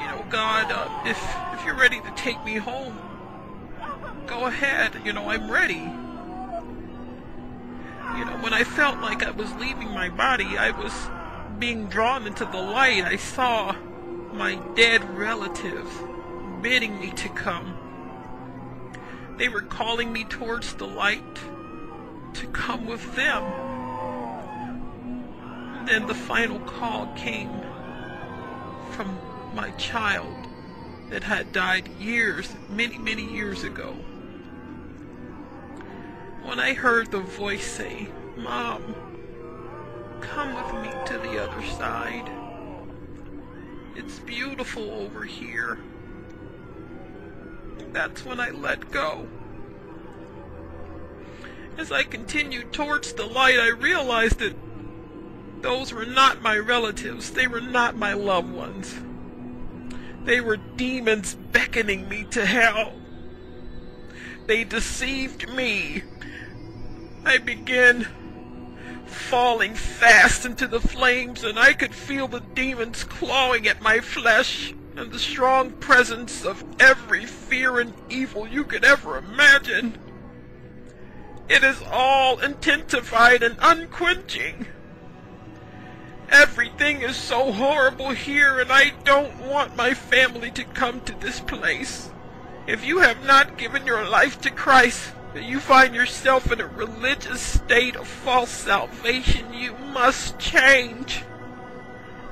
you 0.00 0.06
know, 0.06 0.24
God, 0.30 0.70
uh, 0.70 0.88
if 1.04 1.18
if 1.54 1.64
you're 1.64 1.74
ready 1.74 2.00
to 2.00 2.12
take 2.16 2.42
me 2.44 2.56
home, 2.56 2.96
go 4.26 4.46
ahead. 4.46 5.00
You 5.04 5.12
know, 5.12 5.28
I'm 5.30 5.50
ready. 5.50 5.90
You 8.18 8.24
know, 8.24 8.38
when 8.40 8.52
I 8.52 8.62
felt 8.62 9.00
like 9.00 9.24
I 9.24 9.30
was 9.30 9.52
leaving 9.54 9.90
my 9.90 10.08
body, 10.08 10.56
I 10.56 10.70
was 10.70 10.92
being 11.58 11.86
drawn 11.86 12.26
into 12.26 12.44
the 12.44 12.60
light. 12.60 13.04
I 13.04 13.16
saw 13.16 13.74
my 14.32 14.56
dead 14.74 15.02
relatives 15.18 15.90
bidding 16.62 17.00
me 17.00 17.10
to 17.12 17.28
come. 17.30 17.76
They 19.36 19.48
were 19.48 19.62
calling 19.62 20.12
me 20.12 20.24
towards 20.24 20.74
the 20.74 20.86
light 20.86 21.38
to 22.34 22.46
come 22.48 22.86
with 22.86 23.14
them. 23.14 23.42
And 25.78 25.88
then 25.88 26.06
the 26.06 26.14
final 26.14 26.58
call 26.60 27.06
came 27.14 27.50
from 28.92 29.18
my 29.54 29.70
child 29.72 30.46
that 31.10 31.22
had 31.22 31.52
died 31.52 31.88
years, 32.00 32.54
many, 32.68 32.98
many 32.98 33.24
years 33.30 33.62
ago. 33.62 33.92
When 36.42 36.58
I 36.58 36.74
heard 36.74 37.10
the 37.10 37.20
voice 37.20 37.66
say, 37.66 38.08
Mom, 38.36 38.94
come 40.20 40.54
with 40.54 40.82
me 40.82 40.90
to 41.06 41.18
the 41.18 41.42
other 41.42 41.66
side. 41.66 42.30
It's 43.94 44.18
beautiful 44.20 44.90
over 44.90 45.24
here. 45.24 45.78
That's 47.96 48.26
when 48.26 48.40
I 48.40 48.50
let 48.50 48.90
go. 48.90 49.26
As 51.78 51.90
I 51.90 52.02
continued 52.02 52.70
towards 52.70 53.14
the 53.14 53.24
light, 53.24 53.58
I 53.58 53.68
realized 53.68 54.38
that 54.40 54.54
those 55.62 55.94
were 55.94 56.04
not 56.04 56.42
my 56.42 56.58
relatives. 56.58 57.30
They 57.30 57.46
were 57.46 57.62
not 57.62 57.96
my 57.96 58.12
loved 58.12 58.52
ones. 58.52 58.94
They 60.24 60.42
were 60.42 60.58
demons 60.58 61.36
beckoning 61.36 62.06
me 62.06 62.24
to 62.32 62.44
hell. 62.44 62.92
They 64.44 64.62
deceived 64.64 65.48
me. 65.48 66.02
I 67.24 67.38
began 67.38 68.08
falling 69.06 69.74
fast 69.74 70.44
into 70.44 70.66
the 70.66 70.80
flames, 70.80 71.44
and 71.44 71.58
I 71.58 71.72
could 71.72 71.94
feel 71.94 72.28
the 72.28 72.40
demons 72.40 73.04
clawing 73.04 73.66
at 73.66 73.80
my 73.80 74.00
flesh 74.00 74.74
and 74.96 75.12
the 75.12 75.18
strong 75.18 75.70
presence 75.72 76.44
of 76.44 76.64
every 76.80 77.26
fear 77.26 77.78
and 77.80 77.92
evil 78.08 78.48
you 78.48 78.64
could 78.64 78.84
ever 78.84 79.18
imagine. 79.18 79.98
It 81.48 81.62
is 81.62 81.82
all 81.90 82.40
intensified 82.40 83.42
and 83.42 83.56
unquenching. 83.60 84.66
Everything 86.30 87.02
is 87.02 87.14
so 87.14 87.52
horrible 87.52 88.10
here, 88.10 88.58
and 88.58 88.72
I 88.72 88.94
don't 89.04 89.46
want 89.46 89.76
my 89.76 89.94
family 89.94 90.50
to 90.52 90.64
come 90.64 91.00
to 91.02 91.14
this 91.20 91.38
place. 91.40 92.10
If 92.66 92.84
you 92.84 92.98
have 92.98 93.24
not 93.24 93.58
given 93.58 93.86
your 93.86 94.08
life 94.08 94.40
to 94.40 94.50
Christ, 94.50 95.12
you 95.36 95.60
find 95.60 95.94
yourself 95.94 96.50
in 96.50 96.60
a 96.60 96.66
religious 96.66 97.40
state 97.40 97.94
of 97.94 98.08
false 98.08 98.50
salvation, 98.50 99.52
you 99.52 99.74
must 99.92 100.38
change. 100.38 101.22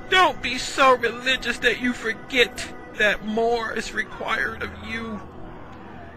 Don't 0.09 0.41
be 0.41 0.57
so 0.57 0.95
religious 0.95 1.57
that 1.59 1.81
you 1.81 1.93
forget 1.93 2.73
that 2.97 3.25
more 3.25 3.73
is 3.73 3.93
required 3.93 4.63
of 4.63 4.69
you. 4.87 5.21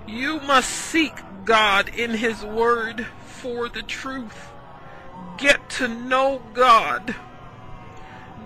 You 0.06 0.40
must 0.40 0.70
seek 0.70 1.14
God 1.44 1.88
in 1.88 2.10
His 2.10 2.42
Word 2.42 3.06
for 3.24 3.68
the 3.68 3.82
truth. 3.82 4.50
Get 5.38 5.68
to 5.70 5.88
know 5.88 6.42
God. 6.52 7.14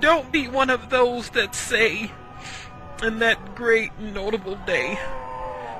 Don't 0.01 0.33
be 0.33 0.49
one 0.49 0.71
of 0.71 0.91
those 0.91 1.31
that 1.31 1.55
say, 1.55 2.11
in 3.03 3.19
that 3.19 3.55
great 3.55 3.99
notable 3.99 4.57
day, 4.67 4.99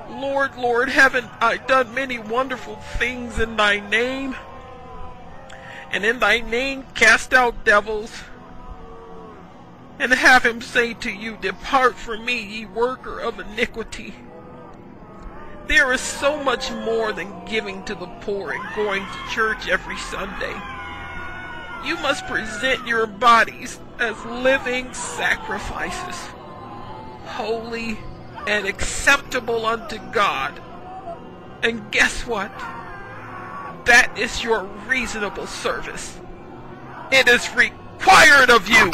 Lord, 0.09 0.55
Lord, 0.57 0.89
haven't 0.89 1.29
I 1.41 1.57
done 1.57 1.93
many 1.93 2.19
wonderful 2.19 2.75
things 2.75 3.39
in 3.39 3.55
thy 3.55 3.79
name? 3.79 4.35
And 5.91 6.05
in 6.05 6.19
thy 6.19 6.39
name 6.39 6.85
cast 6.93 7.33
out 7.33 7.63
devils? 7.63 8.23
And 9.99 10.11
have 10.11 10.43
him 10.43 10.61
say 10.61 10.93
to 10.95 11.11
you, 11.11 11.37
Depart 11.39 11.95
from 11.95 12.25
me, 12.25 12.41
ye 12.43 12.65
worker 12.65 13.19
of 13.19 13.39
iniquity. 13.39 14.13
There 15.67 15.93
is 15.93 16.01
so 16.01 16.43
much 16.43 16.71
more 16.71 17.13
than 17.13 17.45
giving 17.45 17.83
to 17.85 17.95
the 17.95 18.07
poor 18.21 18.51
and 18.51 18.75
going 18.75 19.05
to 19.05 19.33
church 19.33 19.69
every 19.69 19.97
Sunday. 19.97 20.53
You 21.85 21.95
must 21.97 22.27
present 22.27 22.85
your 22.87 23.05
bodies 23.05 23.79
as 23.99 24.25
living 24.25 24.93
sacrifices, 24.93 26.17
holy 27.25 27.97
and 28.47 28.65
acceptable 28.65 29.65
unto 29.65 29.97
God. 30.11 30.61
And 31.61 31.91
guess 31.91 32.25
what? 32.27 32.51
That 33.85 34.13
is 34.17 34.43
your 34.43 34.63
reasonable 34.87 35.47
service. 35.47 36.19
It 37.11 37.27
is 37.27 37.53
required 37.55 38.49
of 38.49 38.67
you. 38.67 38.91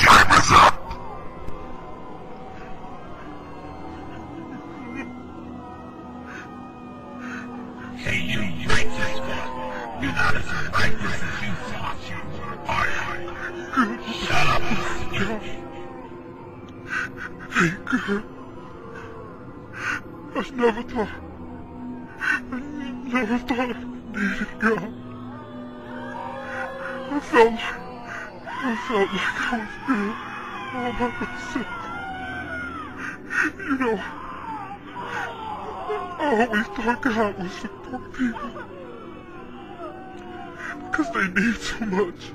Need 41.40 41.92
much. 41.92 42.32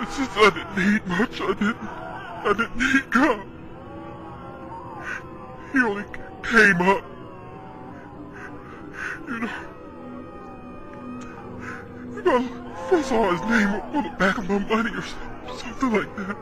It's 0.00 0.16
just 0.16 0.36
I 0.36 0.50
didn't 0.50 0.76
need 0.76 1.06
much. 1.06 1.40
I 1.40 1.52
didn't. 1.54 1.76
I 1.78 2.52
didn't 2.56 2.76
need 2.76 3.10
God. 3.10 3.46
He 5.72 5.78
only 5.78 6.04
came 6.42 6.80
up. 6.82 7.04
You 9.28 9.38
know. 9.40 9.50
You 12.14 12.22
know, 12.22 12.48
I 12.90 13.02
saw 13.02 13.30
his 13.30 13.40
name 13.42 13.68
on 13.94 14.04
the 14.04 14.10
back 14.18 14.38
of 14.38 14.48
my 14.48 14.58
money 14.58 14.90
or 14.90 15.04
something 15.56 15.92
like 15.92 16.16
that. 16.16 16.36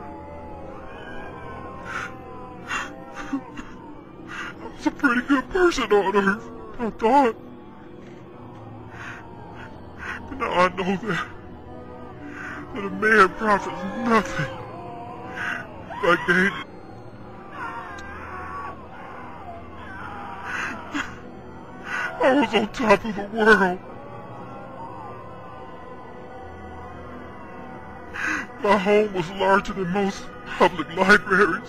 I 4.62 4.76
was 4.76 4.86
a 4.86 4.91
pretty 4.91 5.22
good 5.22 5.49
person 5.51 5.93
on 5.93 6.16
earth, 6.16 6.51
I 6.78 6.91
thought. 6.91 7.49
Now 10.41 10.53
I 10.53 10.68
know 10.70 10.97
that, 10.97 11.26
that 12.74 12.84
a 12.84 12.91
man 12.91 13.28
profits 13.28 13.76
nothing 14.09 14.47
by 16.03 16.16
gaining. 16.26 16.53
I 22.22 22.41
was 22.41 22.55
on 22.55 22.72
top 22.72 23.05
of 23.05 23.16
the 23.16 23.28
world. 23.36 23.78
My 28.62 28.78
home 28.78 29.12
was 29.12 29.30
larger 29.32 29.74
than 29.74 29.91
most 29.91 30.24
public 30.57 30.97
libraries. 30.97 31.68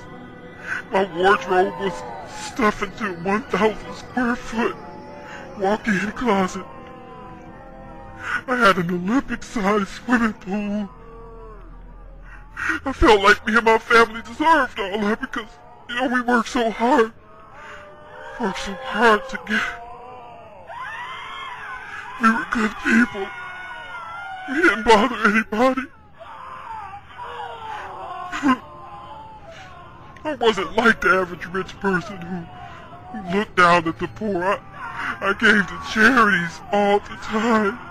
My 0.94 1.04
wardrobe 1.18 1.74
was 1.78 2.04
stuffed 2.30 2.84
into 2.84 3.16
a 3.16 3.20
1,000 3.22 3.96
square 3.96 4.36
foot 4.38 4.76
walk-in 5.60 6.12
closet. 6.14 6.66
I 8.48 8.56
had 8.56 8.78
an 8.78 8.92
Olympic-sized 8.92 9.88
swimming 9.88 10.34
pool. 10.34 10.90
I 12.86 12.94
felt 12.94 13.22
like 13.22 13.46
me 13.48 13.56
and 13.56 13.66
my 13.66 13.78
family 13.78 14.22
deserved 14.22 14.80
all 14.80 15.00
that 15.00 15.22
because, 15.22 15.50
you 15.90 15.96
know, 15.96 16.08
we 16.08 16.22
worked 16.22 16.50
so 16.50 16.70
hard. 16.70 17.12
Worked 18.40 18.60
so 18.60 18.74
hard 18.74 19.28
to 19.30 19.40
get. 19.48 19.62
We 22.22 22.32
were 22.32 22.46
good 22.52 22.72
people. 22.84 23.28
We 24.50 24.62
didn't 24.62 24.84
bother 24.84 25.16
anybody. 25.26 25.88
I 30.24 30.36
wasn't 30.36 30.76
like 30.76 31.02
the 31.02 31.10
average 31.10 31.48
rich 31.48 31.80
person 31.80 32.18
who, 32.18 33.18
who 33.18 33.38
looked 33.38 33.56
down 33.56 33.88
at 33.88 33.98
the 33.98 34.08
poor. 34.08 34.44
I, 34.44 34.60
I 35.20 35.34
gave 35.34 35.66
to 35.66 35.82
charities 35.92 36.60
all 36.72 37.00
the 37.00 37.16
time. 37.24 37.91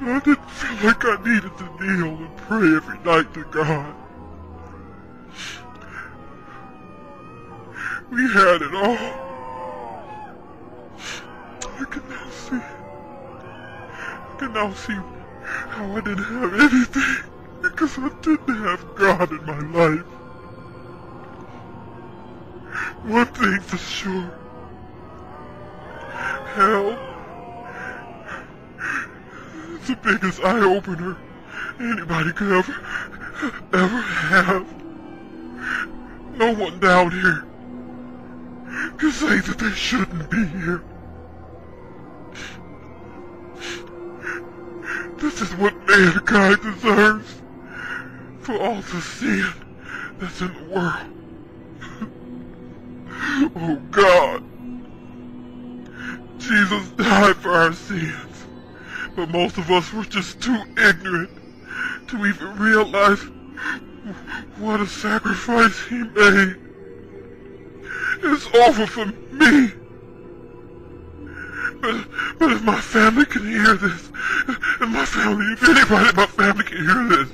I 0.00 0.20
didn't 0.20 0.50
feel 0.50 0.86
like 0.86 1.04
I 1.04 1.16
needed 1.24 1.56
to 1.58 1.64
kneel 1.80 2.16
and 2.16 2.36
pray 2.36 2.76
every 2.76 2.98
night 2.98 3.32
to 3.34 3.44
God. 3.44 3.94
We 8.10 8.30
had 8.30 8.62
it 8.62 8.74
all. 8.74 8.96
I 11.78 11.84
can 11.90 12.08
now 12.08 12.30
see. 12.30 12.56
I 12.56 14.36
can 14.38 14.52
now 14.52 14.72
see 14.74 14.98
how 15.68 15.96
I 15.96 16.00
didn't 16.02 16.24
have 16.24 16.54
anything 16.60 17.30
because 17.62 17.98
I 17.98 18.08
didn't 18.20 18.62
have 18.62 18.94
God 18.94 19.30
in 19.30 19.44
my 19.46 19.58
life. 19.70 20.06
One 23.04 23.26
thing 23.26 23.60
for 23.60 23.78
sure. 23.78 24.30
Hell. 26.54 27.15
It's 29.88 29.94
the 30.02 30.12
biggest 30.14 30.42
eye-opener 30.42 31.16
anybody 31.78 32.32
could 32.32 32.50
ever, 32.50 32.74
ever 33.72 34.00
have. 34.00 34.66
No 36.36 36.54
one 36.54 36.80
down 36.80 37.12
here 37.12 37.46
can 38.98 39.12
say 39.12 39.38
that 39.38 39.58
they 39.60 39.70
shouldn't 39.70 40.28
be 40.28 40.44
here. 40.44 40.82
This 45.18 45.40
is 45.40 45.54
what 45.54 45.76
mankind 45.86 46.62
deserves 46.62 47.42
for 48.40 48.58
all 48.58 48.82
the 48.82 49.00
sin 49.00 49.52
that's 50.18 50.40
in 50.40 50.52
the 50.52 50.64
world. 50.74 51.12
oh 53.54 53.76
God. 53.92 54.42
Jesus 56.40 56.88
died 56.90 57.36
for 57.36 57.52
our 57.52 57.72
sins, 57.72 58.35
but 59.16 59.30
most 59.30 59.56
of 59.56 59.70
us 59.70 59.92
were 59.94 60.04
just 60.04 60.42
too 60.42 60.62
ignorant 60.76 61.30
to 62.08 62.26
even 62.26 62.58
realize 62.58 63.20
what 64.58 64.80
a 64.80 64.86
sacrifice 64.86 65.82
he 65.86 65.96
made. 65.96 66.56
It's 68.22 68.46
awful 68.54 68.86
for 68.86 69.06
me. 69.06 69.72
But, 71.80 72.06
but 72.38 72.52
if 72.52 72.62
my 72.62 72.80
family 72.80 73.24
can 73.24 73.46
hear 73.46 73.74
this, 73.74 74.10
if 74.48 74.88
my 74.88 75.04
family, 75.04 75.52
if 75.52 75.62
anybody 75.62 76.08
in 76.10 76.16
my 76.16 76.26
family 76.26 76.64
can 76.64 76.78
hear 76.78 77.16
this, 77.16 77.28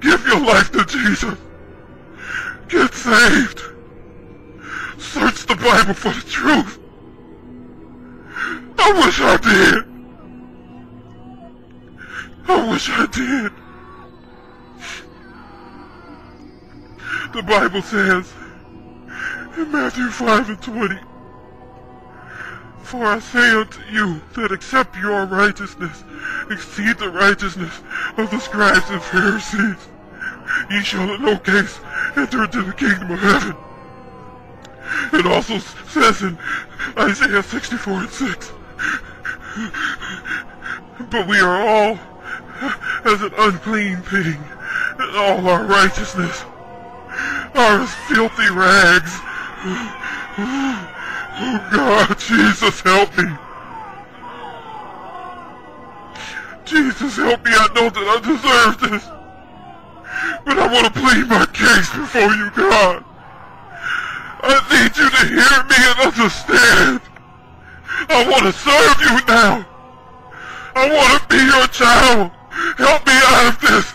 give 0.00 0.26
your 0.26 0.40
life 0.40 0.72
to 0.72 0.84
Jesus. 0.86 1.38
Get 2.68 2.94
saved. 2.94 3.62
Search 4.98 5.46
the 5.46 5.56
Bible 5.56 5.94
for 5.94 6.12
the 6.12 6.28
truth. 6.28 6.78
I 8.78 8.92
wish 8.92 9.20
I 9.20 9.36
did. 9.36 9.87
Oh, 12.50 12.66
I 12.66 12.72
wish 12.72 12.88
I 12.88 13.06
did. 13.06 13.52
The 17.34 17.42
Bible 17.42 17.82
says 17.82 18.32
in 19.58 19.70
Matthew 19.70 20.08
5 20.08 20.48
and 20.48 20.62
20, 20.62 20.98
For 22.82 23.04
I 23.04 23.18
say 23.18 23.50
unto 23.50 23.82
you 23.90 24.22
that 24.34 24.50
except 24.50 24.96
your 24.96 25.26
righteousness 25.26 26.04
exceed 26.50 26.96
the 26.96 27.10
righteousness 27.10 27.82
of 28.16 28.30
the 28.30 28.38
scribes 28.38 28.88
and 28.88 29.02
Pharisees, 29.02 29.88
ye 30.70 30.82
shall 30.82 31.14
in 31.14 31.22
no 31.22 31.36
case 31.38 31.78
enter 32.16 32.44
into 32.44 32.62
the 32.62 32.72
kingdom 32.72 33.10
of 33.10 33.18
heaven. 33.18 33.56
It 35.12 35.26
also 35.26 35.58
says 35.58 36.22
in 36.22 36.38
Isaiah 36.96 37.42
64 37.42 37.92
and 37.92 38.10
6, 38.10 38.52
But 41.10 41.26
we 41.28 41.40
are 41.40 41.60
all 41.60 41.98
as 43.08 43.22
an 43.22 43.32
unclean 43.38 44.02
thing, 44.02 44.38
and 44.98 45.16
all 45.16 45.48
our 45.48 45.64
righteousness 45.64 46.44
are 47.54 47.80
as 47.80 47.94
filthy 48.06 48.50
rags. 48.50 49.18
Oh 51.40 51.68
God, 51.72 52.18
Jesus, 52.18 52.80
help 52.82 53.16
me. 53.16 53.24
Jesus, 56.64 57.16
help 57.16 57.44
me. 57.44 57.50
I 57.54 57.68
know 57.74 57.88
that 57.88 58.06
I 58.06 58.20
deserve 58.20 58.90
this. 58.90 59.04
But 60.44 60.58
I 60.58 60.66
want 60.72 60.86
to 60.86 61.00
plead 61.00 61.26
my 61.28 61.46
case 61.46 61.88
before 61.96 62.34
you, 62.34 62.50
God. 62.54 63.04
I 64.40 64.60
need 64.68 64.96
you 64.96 65.08
to 65.08 65.26
hear 65.26 65.64
me 65.64 65.78
and 65.78 65.98
understand. 66.12 67.00
I 68.10 68.28
want 68.28 68.44
to 68.44 68.52
serve 68.52 69.00
you 69.00 69.16
now. 69.26 69.66
I 70.74 70.88
want 70.92 71.22
to 71.22 71.28
be 71.28 71.42
your 71.42 71.66
child. 71.68 72.30
Help 72.76 73.06
me 73.06 73.12
out 73.12 73.52
of 73.52 73.60
this. 73.60 73.94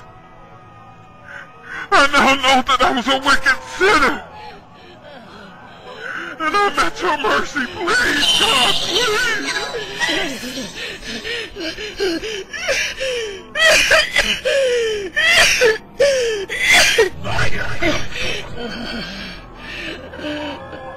I 1.91 2.07
now 2.07 2.35
know 2.35 2.61
that 2.63 2.81
I 2.81 2.91
was 2.95 3.07
a 3.07 3.19
wicked 3.19 3.59
sinner. 3.77 4.23
And 6.39 6.55
I'm 6.55 6.79
at 6.79 7.01
your 7.01 7.17
mercy. 7.21 7.65
Please, 7.65 8.39
God, 8.39 8.73
please. 8.73 9.03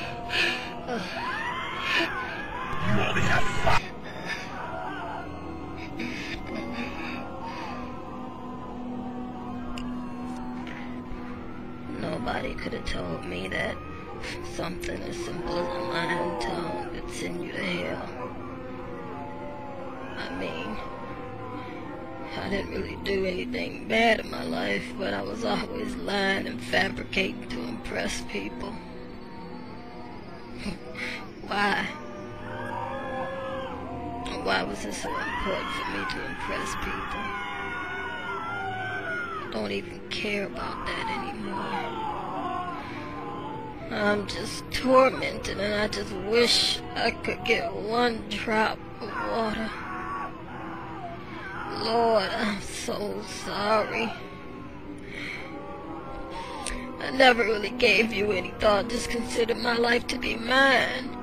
could 12.69 12.81
have 12.81 12.91
told 12.91 13.25
me 13.25 13.49
that 13.49 13.75
something 14.55 15.01
as 15.05 15.17
simple 15.17 15.59
as 15.59 16.05
a 16.05 16.47
tongue 16.47 16.91
could 16.93 17.11
send 17.11 17.43
you 17.43 17.51
to 17.51 17.63
hell. 17.63 18.09
I 20.19 20.29
mean, 20.39 20.77
I 22.37 22.51
didn't 22.51 22.73
really 22.73 22.99
do 23.05 23.25
anything 23.25 23.89
bad 23.89 24.21
in 24.21 24.31
my 24.31 24.45
life, 24.45 24.85
but 24.99 25.15
I 25.15 25.23
was 25.23 25.47
always 25.47 25.97
lying 25.97 26.47
and 26.47 26.61
fabricating 26.61 27.49
to 27.49 27.59
impress 27.63 28.21
people. 28.31 28.75
Why? 31.47 31.89
why 34.45 34.63
was 34.63 34.85
it 34.85 34.95
so 34.95 35.09
important 35.09 35.69
for 35.71 35.91
me 35.91 36.05
to 36.11 36.25
impress 36.27 36.75
people. 36.77 37.23
I 39.41 39.49
don't 39.51 39.73
even 39.73 40.01
care 40.11 40.47
about 40.47 40.87
that 40.87 41.19
anymore. 41.19 42.18
I'm 43.91 44.27
just 44.27 44.71
tormented 44.71 45.59
and 45.59 45.75
I 45.75 45.89
just 45.89 46.13
wish 46.13 46.81
I 46.95 47.11
could 47.11 47.43
get 47.45 47.73
one 47.73 48.23
drop 48.29 48.79
of 49.01 49.09
water. 49.09 49.71
Lord, 51.83 52.29
I'm 52.31 52.61
so 52.61 53.23
sorry. 53.45 54.13
I 57.01 57.11
never 57.13 57.45
really 57.45 57.71
gave 57.71 58.13
you 58.13 58.33
any 58.33 58.51
thought, 58.59 58.91
just 58.91 59.09
considered 59.09 59.57
my 59.59 59.77
life 59.77 60.07
to 60.09 60.19
be 60.19 60.37
mine. 60.37 61.17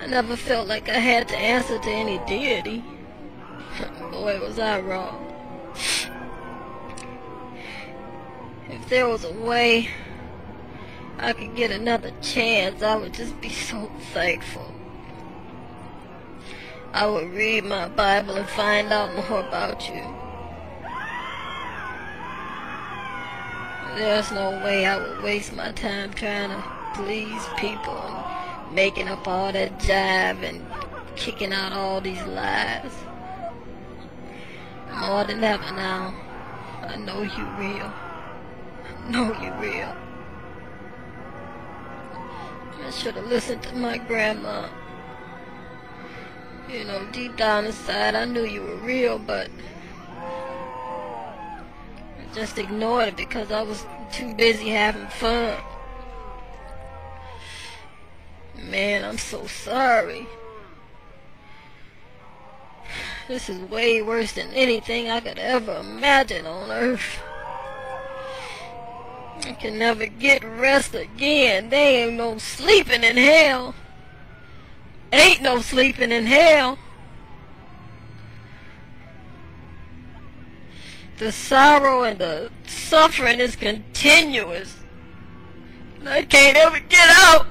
I 0.00 0.06
never 0.06 0.36
felt 0.36 0.68
like 0.68 0.88
I 0.88 0.98
had 0.98 1.26
to 1.28 1.36
answer 1.36 1.78
to 1.78 1.90
any 1.90 2.18
deity. 2.26 2.84
Boy, 4.12 4.38
was 4.40 4.60
I 4.60 4.80
wrong. 4.80 5.24
If 8.68 8.88
there 8.88 9.08
was 9.08 9.24
a 9.24 9.32
way 9.32 9.88
I 11.20 11.32
could 11.32 11.56
get 11.56 11.72
another 11.72 12.12
chance, 12.22 12.80
I 12.80 12.94
would 12.94 13.12
just 13.12 13.40
be 13.40 13.48
so 13.48 13.90
thankful. 14.12 14.72
I 16.92 17.06
would 17.06 17.30
read 17.32 17.64
my 17.64 17.88
Bible 17.88 18.36
and 18.36 18.48
find 18.48 18.92
out 18.92 19.12
more 19.28 19.40
about 19.40 19.88
you. 19.88 20.04
There's 23.96 24.30
no 24.30 24.50
way 24.64 24.86
I 24.86 24.96
would 24.96 25.20
waste 25.24 25.52
my 25.56 25.72
time 25.72 26.12
trying 26.12 26.50
to 26.50 26.64
please 26.94 27.44
people 27.56 27.98
and 27.98 28.74
making 28.74 29.08
up 29.08 29.26
all 29.26 29.50
that 29.50 29.80
jive 29.80 30.44
and 30.44 30.64
kicking 31.16 31.52
out 31.52 31.72
all 31.72 32.00
these 32.00 32.22
lies. 32.26 32.92
More 34.94 35.24
than 35.24 35.42
ever 35.42 35.72
now, 35.72 36.14
I 36.82 36.94
know 36.96 37.22
you 37.22 37.44
real. 37.58 37.92
I 38.86 39.10
know 39.10 39.32
you 39.42 39.52
real. 39.54 40.07
I 42.84 42.90
should 42.90 43.14
have 43.16 43.26
listened 43.26 43.62
to 43.64 43.74
my 43.76 43.98
grandma. 43.98 44.68
You 46.70 46.84
know, 46.84 47.06
deep 47.12 47.36
down 47.36 47.64
inside, 47.66 48.14
I 48.14 48.24
knew 48.24 48.44
you 48.44 48.62
were 48.62 48.76
real, 48.76 49.18
but 49.18 49.50
I 52.18 52.34
just 52.34 52.58
ignored 52.58 53.08
it 53.08 53.16
because 53.16 53.50
I 53.50 53.62
was 53.62 53.86
too 54.12 54.34
busy 54.34 54.68
having 54.68 55.06
fun. 55.08 55.56
Man, 58.56 59.04
I'm 59.04 59.18
so 59.18 59.46
sorry. 59.46 60.26
This 63.28 63.48
is 63.48 63.58
way 63.70 64.02
worse 64.02 64.32
than 64.32 64.50
anything 64.52 65.10
I 65.10 65.20
could 65.20 65.38
ever 65.38 65.76
imagine 65.76 66.46
on 66.46 66.70
Earth. 66.70 67.20
I 69.44 69.52
can 69.52 69.78
never 69.78 70.06
get 70.06 70.44
rest 70.44 70.94
again. 70.94 71.70
There 71.70 72.08
ain't 72.08 72.16
no 72.16 72.38
sleeping 72.38 73.04
in 73.04 73.16
hell. 73.16 73.74
Ain't 75.12 75.42
no 75.42 75.60
sleeping 75.60 76.12
in 76.12 76.26
hell. 76.26 76.78
The 81.18 81.32
sorrow 81.32 82.04
and 82.04 82.18
the 82.18 82.50
suffering 82.66 83.40
is 83.40 83.56
continuous. 83.56 84.76
I 86.06 86.22
can't 86.22 86.56
ever 86.56 86.78
get 86.80 87.08
out. 87.10 87.46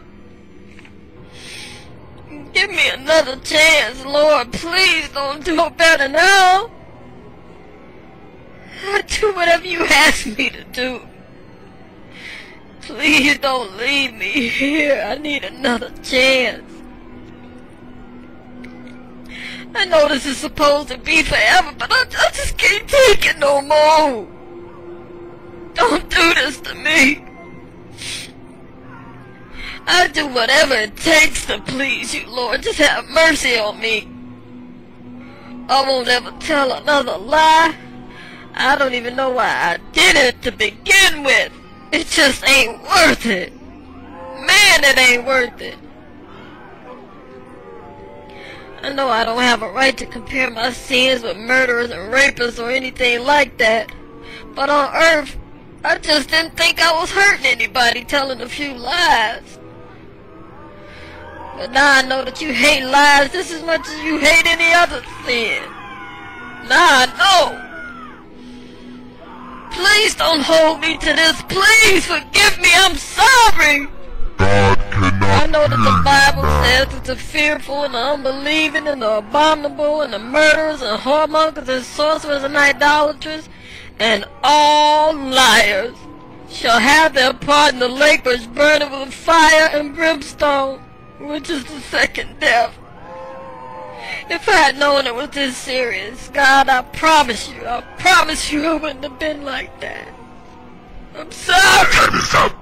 Give 2.53 2.69
me 2.69 2.89
another 2.89 3.35
chance, 3.38 4.05
Lord. 4.05 4.53
Please 4.53 5.09
don't 5.09 5.43
do 5.43 5.59
it 5.61 5.77
better 5.77 6.07
now. 6.07 6.71
I'll 8.85 9.01
do 9.01 9.33
whatever 9.33 9.67
you 9.67 9.83
ask 9.85 10.25
me 10.25 10.49
to 10.49 10.63
do. 10.65 11.01
Please 12.88 13.38
don't 13.39 13.75
leave 13.75 14.13
me 14.13 14.47
here. 14.47 15.03
I 15.05 15.17
need 15.17 15.43
another 15.43 15.91
chance. 16.03 16.63
I 19.75 19.83
know 19.83 20.07
this 20.07 20.25
is 20.25 20.38
supposed 20.38 20.88
to 20.88 20.97
be 20.97 21.21
forever, 21.21 21.75
but 21.77 21.91
I, 21.91 22.03
I 22.03 22.31
just 22.31 22.57
can't 22.57 22.88
take 22.88 23.25
it 23.25 23.39
no 23.39 23.61
more. 23.61 24.25
Don't 25.73 26.09
do 26.09 26.33
this 26.35 26.61
to 26.61 26.75
me. 26.75 27.25
I 29.85 30.07
do 30.07 30.25
whatever 30.27 30.75
it 30.75 30.95
takes 30.95 31.45
to 31.47 31.59
please 31.59 32.15
you, 32.15 32.25
Lord. 32.29 32.63
Just 32.63 32.79
have 32.79 33.05
mercy 33.09 33.57
on 33.57 33.81
me. 33.81 34.07
I 35.67 35.81
won't 35.81 36.07
ever 36.07 36.31
tell 36.39 36.71
another 36.71 37.17
lie. 37.17 37.75
I 38.53 38.77
don't 38.77 38.93
even 38.93 39.17
know 39.17 39.31
why 39.31 39.43
I 39.45 39.77
did 39.91 40.15
it 40.15 40.41
to 40.43 40.53
begin 40.53 41.23
with. 41.23 41.51
It 41.91 42.07
just 42.07 42.47
ain't 42.47 42.81
worth 42.81 43.25
it. 43.25 43.53
Man, 43.53 44.83
it 44.83 44.97
ain't 44.97 45.25
worth 45.25 45.61
it. 45.61 45.77
I 48.81 48.93
know 48.93 49.09
I 49.09 49.23
don't 49.23 49.41
have 49.41 49.63
a 49.63 49.71
right 49.71 49.97
to 49.97 50.05
compare 50.05 50.49
my 50.49 50.71
sins 50.71 51.23
with 51.23 51.38
murderers 51.38 51.89
and 51.91 52.13
rapists 52.13 52.61
or 52.61 52.69
anything 52.69 53.23
like 53.23 53.57
that. 53.57 53.91
But 54.53 54.69
on 54.69 54.93
earth, 54.95 55.38
I 55.83 55.97
just 55.97 56.29
didn't 56.29 56.55
think 56.57 56.79
I 56.81 56.99
was 56.99 57.11
hurting 57.11 57.45
anybody 57.45 58.03
telling 58.03 58.41
a 58.41 58.49
few 58.49 58.73
lies. 58.73 59.57
But 61.55 61.71
now 61.71 61.97
I 61.97 62.01
know 62.03 62.23
that 62.23 62.41
you 62.41 62.53
hate 62.53 62.83
lies 62.83 63.31
just 63.31 63.51
as 63.51 63.63
much 63.63 63.88
as 63.88 63.99
you 64.03 64.19
hate 64.19 64.45
any 64.45 64.73
other 64.73 65.01
sin. 65.25 65.63
Now 66.67 67.05
I 67.05 67.05
know. 67.17 67.66
Please 69.78 70.15
don't 70.15 70.41
hold 70.41 70.80
me 70.82 70.97
to 70.97 71.13
this. 71.13 71.39
Please 71.43 72.05
forgive 72.05 72.57
me. 72.59 72.69
I'm 72.73 72.95
sorry. 72.95 73.88
God 74.38 74.78
cannot 74.91 75.43
I 75.43 75.45
know 75.45 75.67
that 75.67 75.84
the 75.89 76.01
Bible 76.03 76.43
says 76.63 76.88
that 76.93 77.05
the 77.05 77.15
fearful 77.15 77.84
and 77.84 77.93
the 77.93 77.99
unbelieving 77.99 78.88
and 78.88 79.03
the 79.03 79.17
abominable 79.17 80.01
and 80.01 80.13
the 80.13 80.19
murderers 80.19 80.82
and 80.82 80.99
whoremongers 80.99 81.67
and 81.67 81.86
sorcerers 81.86 82.43
and 82.43 82.57
idolaters 82.57 83.49
and 83.99 84.25
all 84.43 85.13
liars 85.13 85.95
shall 86.49 86.80
have 86.80 87.13
their 87.13 87.34
part 87.34 87.73
in 87.73 87.80
the 87.80 87.88
lake 87.88 88.25
which 88.25 88.51
burneth 88.53 88.91
with 88.91 89.13
fire 89.13 89.69
and 89.73 89.95
brimstone, 89.95 90.80
which 91.19 91.49
is 91.49 91.63
the 91.65 91.80
second 91.82 92.39
death. 92.39 92.76
If 94.29 94.47
I 94.49 94.53
had 94.53 94.77
known 94.77 95.07
it 95.07 95.15
was 95.15 95.29
this 95.29 95.55
serious, 95.57 96.29
God, 96.29 96.69
I 96.69 96.81
promise 96.81 97.49
you, 97.49 97.65
I 97.65 97.81
promise 97.97 98.51
you 98.51 98.65
I 98.65 98.73
wouldn't 98.75 99.03
have 99.03 99.19
been 99.19 99.43
like 99.43 99.79
that. 99.81 100.07
I'm 101.17 101.31
sorry. 101.31 101.91
Time 101.91 102.15
is 102.15 102.33
up. 102.35 102.53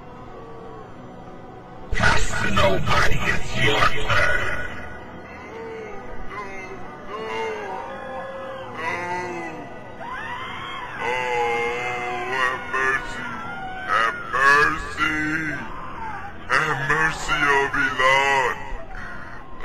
Pass 1.91 2.31
nobody, 2.53 3.17
it's 3.19 3.55
your 3.63 3.79
turn. 3.79 4.65
Oh, 11.01 11.05
have 12.35 12.61
mercy. 12.73 13.23
Have 13.91 14.17
mercy. 14.31 15.15
Have 16.47 16.79
mercy 16.89 17.39
on 17.55 17.67
me, 17.75 17.85
Lord. 17.99 18.64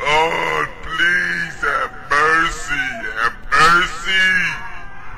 Lord, 0.01 0.69
please 0.83 1.61
have 1.61 1.93
mercy. 2.09 2.89
Have 3.21 3.37
mercy. 3.53 4.71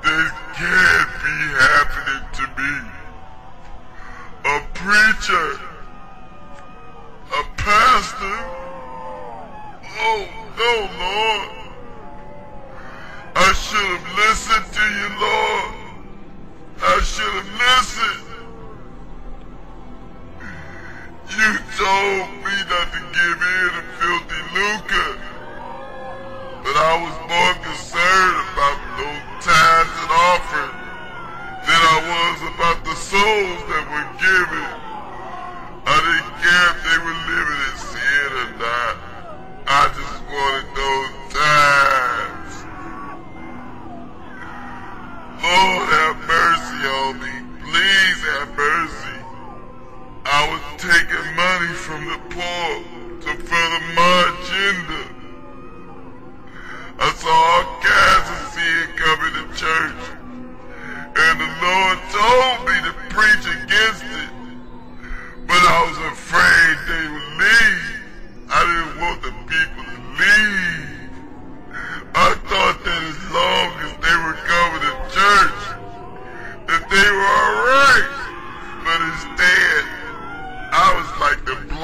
This 0.02 0.30
can't 0.56 1.12
be 1.20 1.36
happening 1.60 2.24
to 2.38 2.44
me. 2.56 2.74
A 4.46 4.56
preacher. 4.72 5.60
A 7.32 7.42
pastor. 7.58 8.38
Oh, 10.00 10.24
no, 10.56 10.72
Lord. 11.04 11.50
I 13.36 13.52
should 13.52 13.90
have 13.92 14.08
listened 14.16 14.72
to 14.72 14.84
you, 14.96 15.08
Lord. 15.20 15.74
I 16.80 17.00
should 17.02 17.34
have 17.34 17.52
listened. 17.60 18.23
Told 21.74 22.30
me 22.46 22.54
not 22.70 22.86
to 22.94 23.00
give 23.02 23.40
in 23.42 23.70
to 23.74 23.82
filthy 23.98 24.42
lucre. 24.54 25.18
But 26.62 26.76
I 26.78 26.94
was 27.02 27.16
more 27.26 27.54
concerned 27.66 28.38
about 28.54 28.78
those 28.94 29.22
tithes 29.42 29.96
and 29.98 30.12
offerings 30.14 30.84
than 31.66 31.80
I 31.82 31.98
was 32.14 32.38
about 32.54 32.78
the 32.86 32.94
souls 32.94 33.60
that 33.74 33.84
were 33.90 34.10
given. 34.22 34.70
I 35.82 35.96
didn't 35.98 36.34
care 36.46 36.68
if 36.70 36.78
they 36.86 36.98
were 37.02 37.18
living 37.26 37.60
in 37.66 37.76
sin 37.90 38.30
or 38.38 38.50
not. 38.62 38.94
I 39.66 39.90
just 39.98 40.16
wanted 40.30 40.70
those 40.78 41.10
tithes. 41.34 42.54
Lord, 45.42 45.90
have 45.90 46.18
mercy 46.22 46.80
on 46.86 47.18
me. 47.18 47.34
Please 47.66 48.20
have 48.30 48.50
mercy 48.54 48.93
away 51.64 51.72
from 51.74 52.04
the 52.06 52.18
poor 52.30 52.82
to 53.20 53.30
further 53.42 53.82
my 53.94 54.20
agenda. 54.34 55.02
I 56.98 57.12
saw 57.16 57.32
all 57.32 57.64
kinds 57.80 58.28
of 58.34 58.40
sin 58.52 58.84
coming 58.96 59.32
to 59.38 59.44
church, 59.56 60.02
and 61.16 61.40
the 61.40 61.50
Lord 61.64 61.98
told 62.12 62.58
me 62.68 62.76
to 62.86 62.92
preach 63.14 63.46
against 63.48 64.04
it, 64.04 64.30
but 65.46 65.62
I 65.62 65.78
was 65.88 65.98
afraid 66.12 66.74
they 66.88 67.06
would 67.12 67.30
leave. 67.40 67.94
I 68.50 68.60
didn't 68.68 69.00
want 69.00 69.22
the 69.22 69.32
people 69.48 69.84
to 69.84 69.98
leave. 70.20 70.63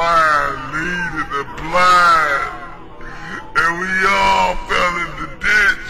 Blind 0.01 0.73
leading 0.73 1.29
the 1.29 1.45
blind. 1.61 2.57
And 3.61 3.71
we 3.81 3.91
all 4.09 4.57
fell 4.65 4.95
in 5.05 5.11
the 5.21 5.29
ditch. 5.45 5.89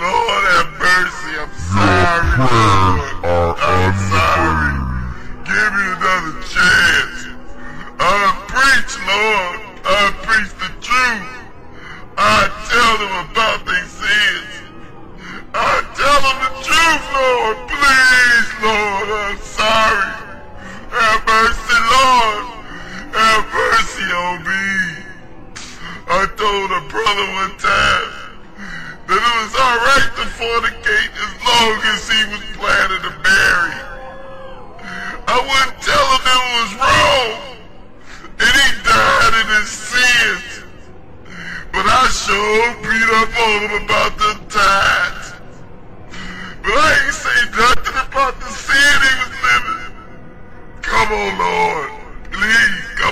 Lord 0.00 0.42
have 0.54 0.70
mercy, 0.80 1.32
I'm 1.36 1.52
sorry, 1.76 2.99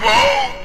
Please, 0.08 0.57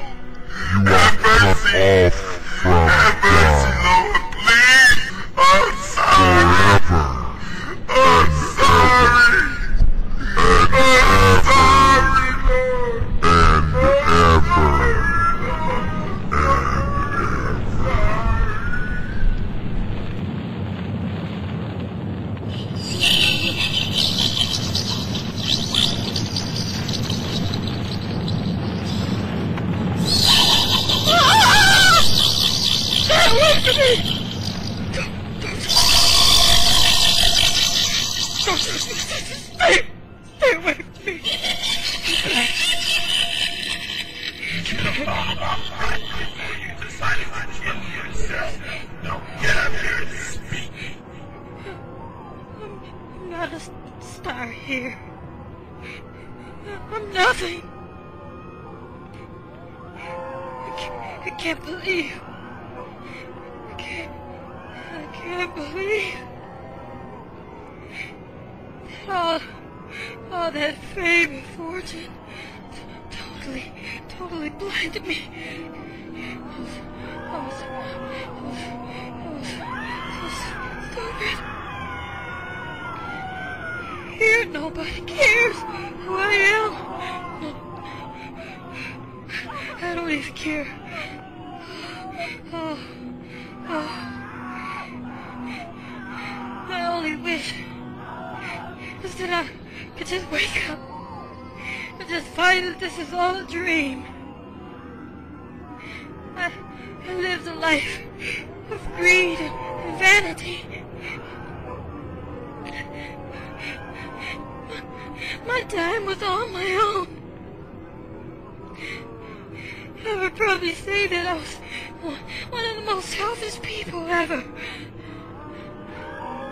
selfish 123.44 123.62
people 123.62 124.06
ever. 124.08 124.42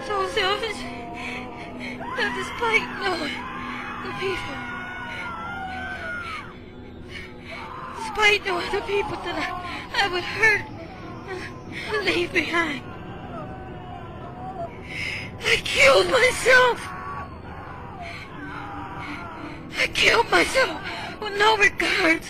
So 0.06 0.28
selfish 0.28 0.82
that 2.16 2.32
despite 2.36 2.84
knowing 3.00 3.36
the 4.04 4.12
people, 4.20 4.56
despite 7.96 8.44
knowing 8.46 8.70
the 8.72 8.80
people 8.82 9.16
that 9.24 9.36
I, 9.38 10.04
I 10.04 10.08
would 10.08 10.24
hurt 10.24 10.62
and 11.94 12.04
leave 12.04 12.32
behind, 12.32 12.82
I 15.40 15.56
killed 15.64 16.10
myself. 16.10 16.88
I 19.78 19.86
killed 19.94 20.30
myself 20.30 20.80
with 21.20 21.38
no 21.38 21.56
regards 21.56 22.26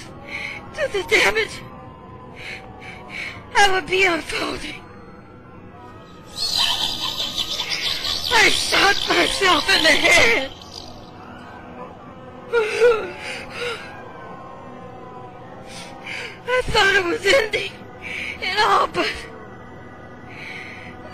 to 0.75 0.89
the 0.93 1.03
damage 1.09 1.61
I 3.55 3.70
would 3.72 3.86
be 3.86 4.05
unfolding. 4.05 4.82
I 8.34 8.48
shot 8.48 8.96
myself 9.09 9.68
in 9.70 9.82
the 9.82 9.90
head. 9.90 10.50
I 16.44 16.62
thought 16.64 16.94
it 16.96 17.05
was 17.05 17.24
ending 17.26 17.72
and 18.42 18.59
all, 18.59 18.86
but 18.88 19.11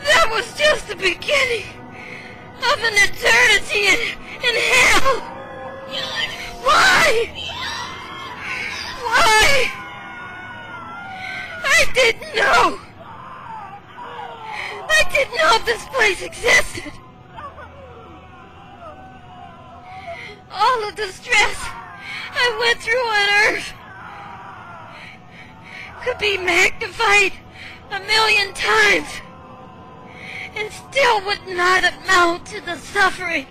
that 0.05 0.31
was 0.31 0.57
just 0.57 0.89
the 0.89 0.97
beginning 0.97 1.67
of 2.59 2.79
an 2.83 2.95
eternity 2.95 3.87
in, 3.87 3.99
in 4.43 4.55
hell. 4.57 5.21
Why? 6.65 7.31
Why? 9.05 9.88
I 11.65 11.91
didn't 11.95 12.35
know. 12.35 12.79
I 14.91 15.05
didn't 15.13 15.37
know 15.37 15.59
this 15.65 15.85
place 15.87 16.23
existed. 16.23 16.93
All 20.51 20.89
of 20.89 20.97
the 20.97 21.09
stress 21.09 21.57
I 22.33 22.57
went 22.61 22.81
through 22.81 22.95
on 22.95 23.55
Earth 23.55 23.73
could 26.05 26.19
be 26.19 26.39
magnified 26.39 27.33
a 27.91 28.01
million 28.01 28.55
times 28.55 29.09
and 30.57 30.73
still 30.73 31.25
would 31.27 31.47
not 31.49 31.85
amount 31.85 32.47
to 32.47 32.61
the 32.63 32.77
suffering 32.77 33.47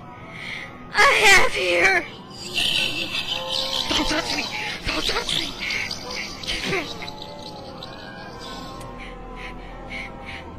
I 0.93 1.11
have 1.27 1.53
here. 1.53 2.05
Don't 3.89 4.07
touch 4.09 4.35
me! 4.35 4.45
Don't 4.85 5.05
touch 5.05 5.39
me! 5.39 7.06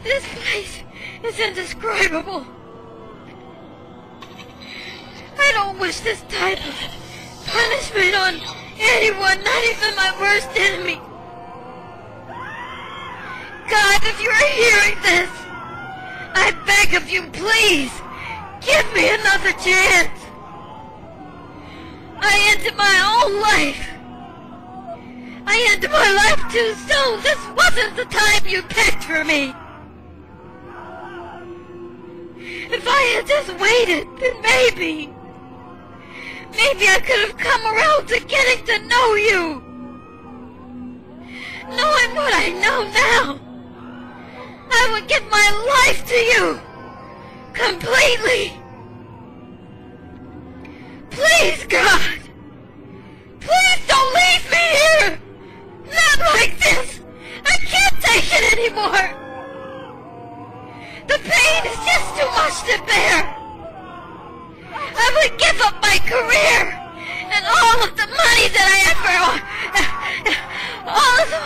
This 0.02 0.24
place 0.34 0.82
is 1.24 1.38
indescribable. 1.40 2.46
I 5.38 5.52
don't 5.52 5.78
wish 5.78 6.00
this 6.00 6.22
type 6.28 6.58
of 6.66 6.74
punishment 7.46 8.14
on 8.14 8.40
anyone, 8.78 9.42
not 9.42 9.64
even 9.64 9.96
my 9.96 10.14
worst 10.20 10.48
enemy. 10.54 11.00
God, 13.68 14.00
if 14.04 14.22
you 14.22 14.30
are 14.30 14.48
hearing 14.56 15.02
this, 15.02 15.30
I 16.34 16.52
beg 16.64 16.94
of 16.94 17.10
you, 17.10 17.22
please, 17.32 17.92
give 18.60 18.94
me 18.94 19.08
another 19.08 19.52
chance. 19.58 20.18
I 22.20 22.54
ended 22.54 22.76
my 22.76 22.96
own 23.18 23.40
life. 23.40 23.88
I 25.46 25.68
ended 25.70 25.90
my 25.90 26.12
life 26.12 26.52
too 26.52 26.74
soon. 26.86 27.20
This 27.22 27.38
wasn't 27.56 27.96
the 27.96 28.04
time 28.04 28.46
you 28.46 28.62
picked 28.62 29.04
for 29.04 29.24
me. 29.24 29.54
If 32.70 32.86
I 32.86 33.00
had 33.14 33.26
just 33.26 33.48
waited, 33.58 34.06
then 34.20 34.42
maybe, 34.42 35.06
maybe 36.52 36.86
I 36.86 37.00
could 37.00 37.20
have 37.20 37.36
come 37.38 37.64
around 37.64 38.08
to 38.08 38.20
getting 38.20 38.64
to 38.66 38.86
know 38.86 39.14
you. 39.14 39.62
Knowing 41.68 42.14
what 42.14 42.34
I 42.34 42.50
know 42.60 42.84
now, 42.92 43.40
I 44.70 44.90
would 44.92 45.08
give 45.08 45.24
my 45.30 45.48
life 45.86 46.06
to 46.08 46.14
you. 46.14 46.60
Completely. 47.54 48.52
Please, 51.10 51.64
God. 51.66 52.18
Please 53.40 53.80
don't 53.88 54.14
leave 54.14 54.50
me 54.50 54.64
here. 54.82 55.18
Not 55.86 56.18
like 56.34 56.58
this. 56.58 57.00
I 57.46 57.56
can't 57.56 58.02
take 58.02 58.28
it 58.30 58.52
anymore. 58.52 59.17
The 61.08 61.18
pain 61.24 61.62
is 61.64 61.78
just 61.88 62.08
too 62.20 62.28
much 62.36 62.56
to 62.68 62.76
bear. 62.84 63.24
I 64.72 65.06
would 65.16 65.38
give 65.40 65.58
up 65.62 65.80
my 65.80 65.98
career 66.04 66.60
and 67.32 67.44
all 67.46 67.82
of 67.82 67.96
the 67.96 68.06
money 68.06 68.48
that 68.52 68.68
I 68.68 68.78
ever, 68.92 69.14
all 70.84 71.16
of 71.22 71.28
the, 71.32 71.42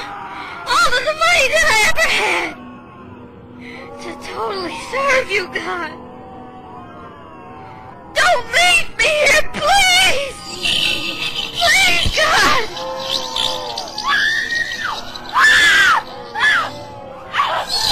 all 0.66 0.90
of 0.98 1.02
the 1.06 1.16
money 1.26 1.46
that 1.54 1.66
I 1.70 1.80
ever 1.90 2.08
had 2.10 2.52
to 4.02 4.10
totally 4.26 4.78
serve 4.90 5.30
you, 5.30 5.46
God. 5.54 5.94
Don't 8.18 8.46
leave 8.58 8.88
me 8.98 9.06
here, 9.06 9.46
please! 9.54 10.38
Please, 11.54 12.16
God! 12.18 12.62
Ah! 15.34 16.02
Ah! 16.34 16.68
Ah! 17.32 17.91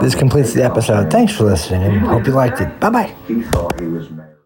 This 0.00 0.14
completes 0.14 0.52
the 0.54 0.64
episode. 0.64 1.10
Thanks 1.10 1.32
for 1.32 1.44
listening 1.44 1.98
hope 2.00 2.26
you 2.26 2.32
liked 2.32 2.60
it. 2.60 2.80
Bye 2.80 2.90
bye. 2.90 4.37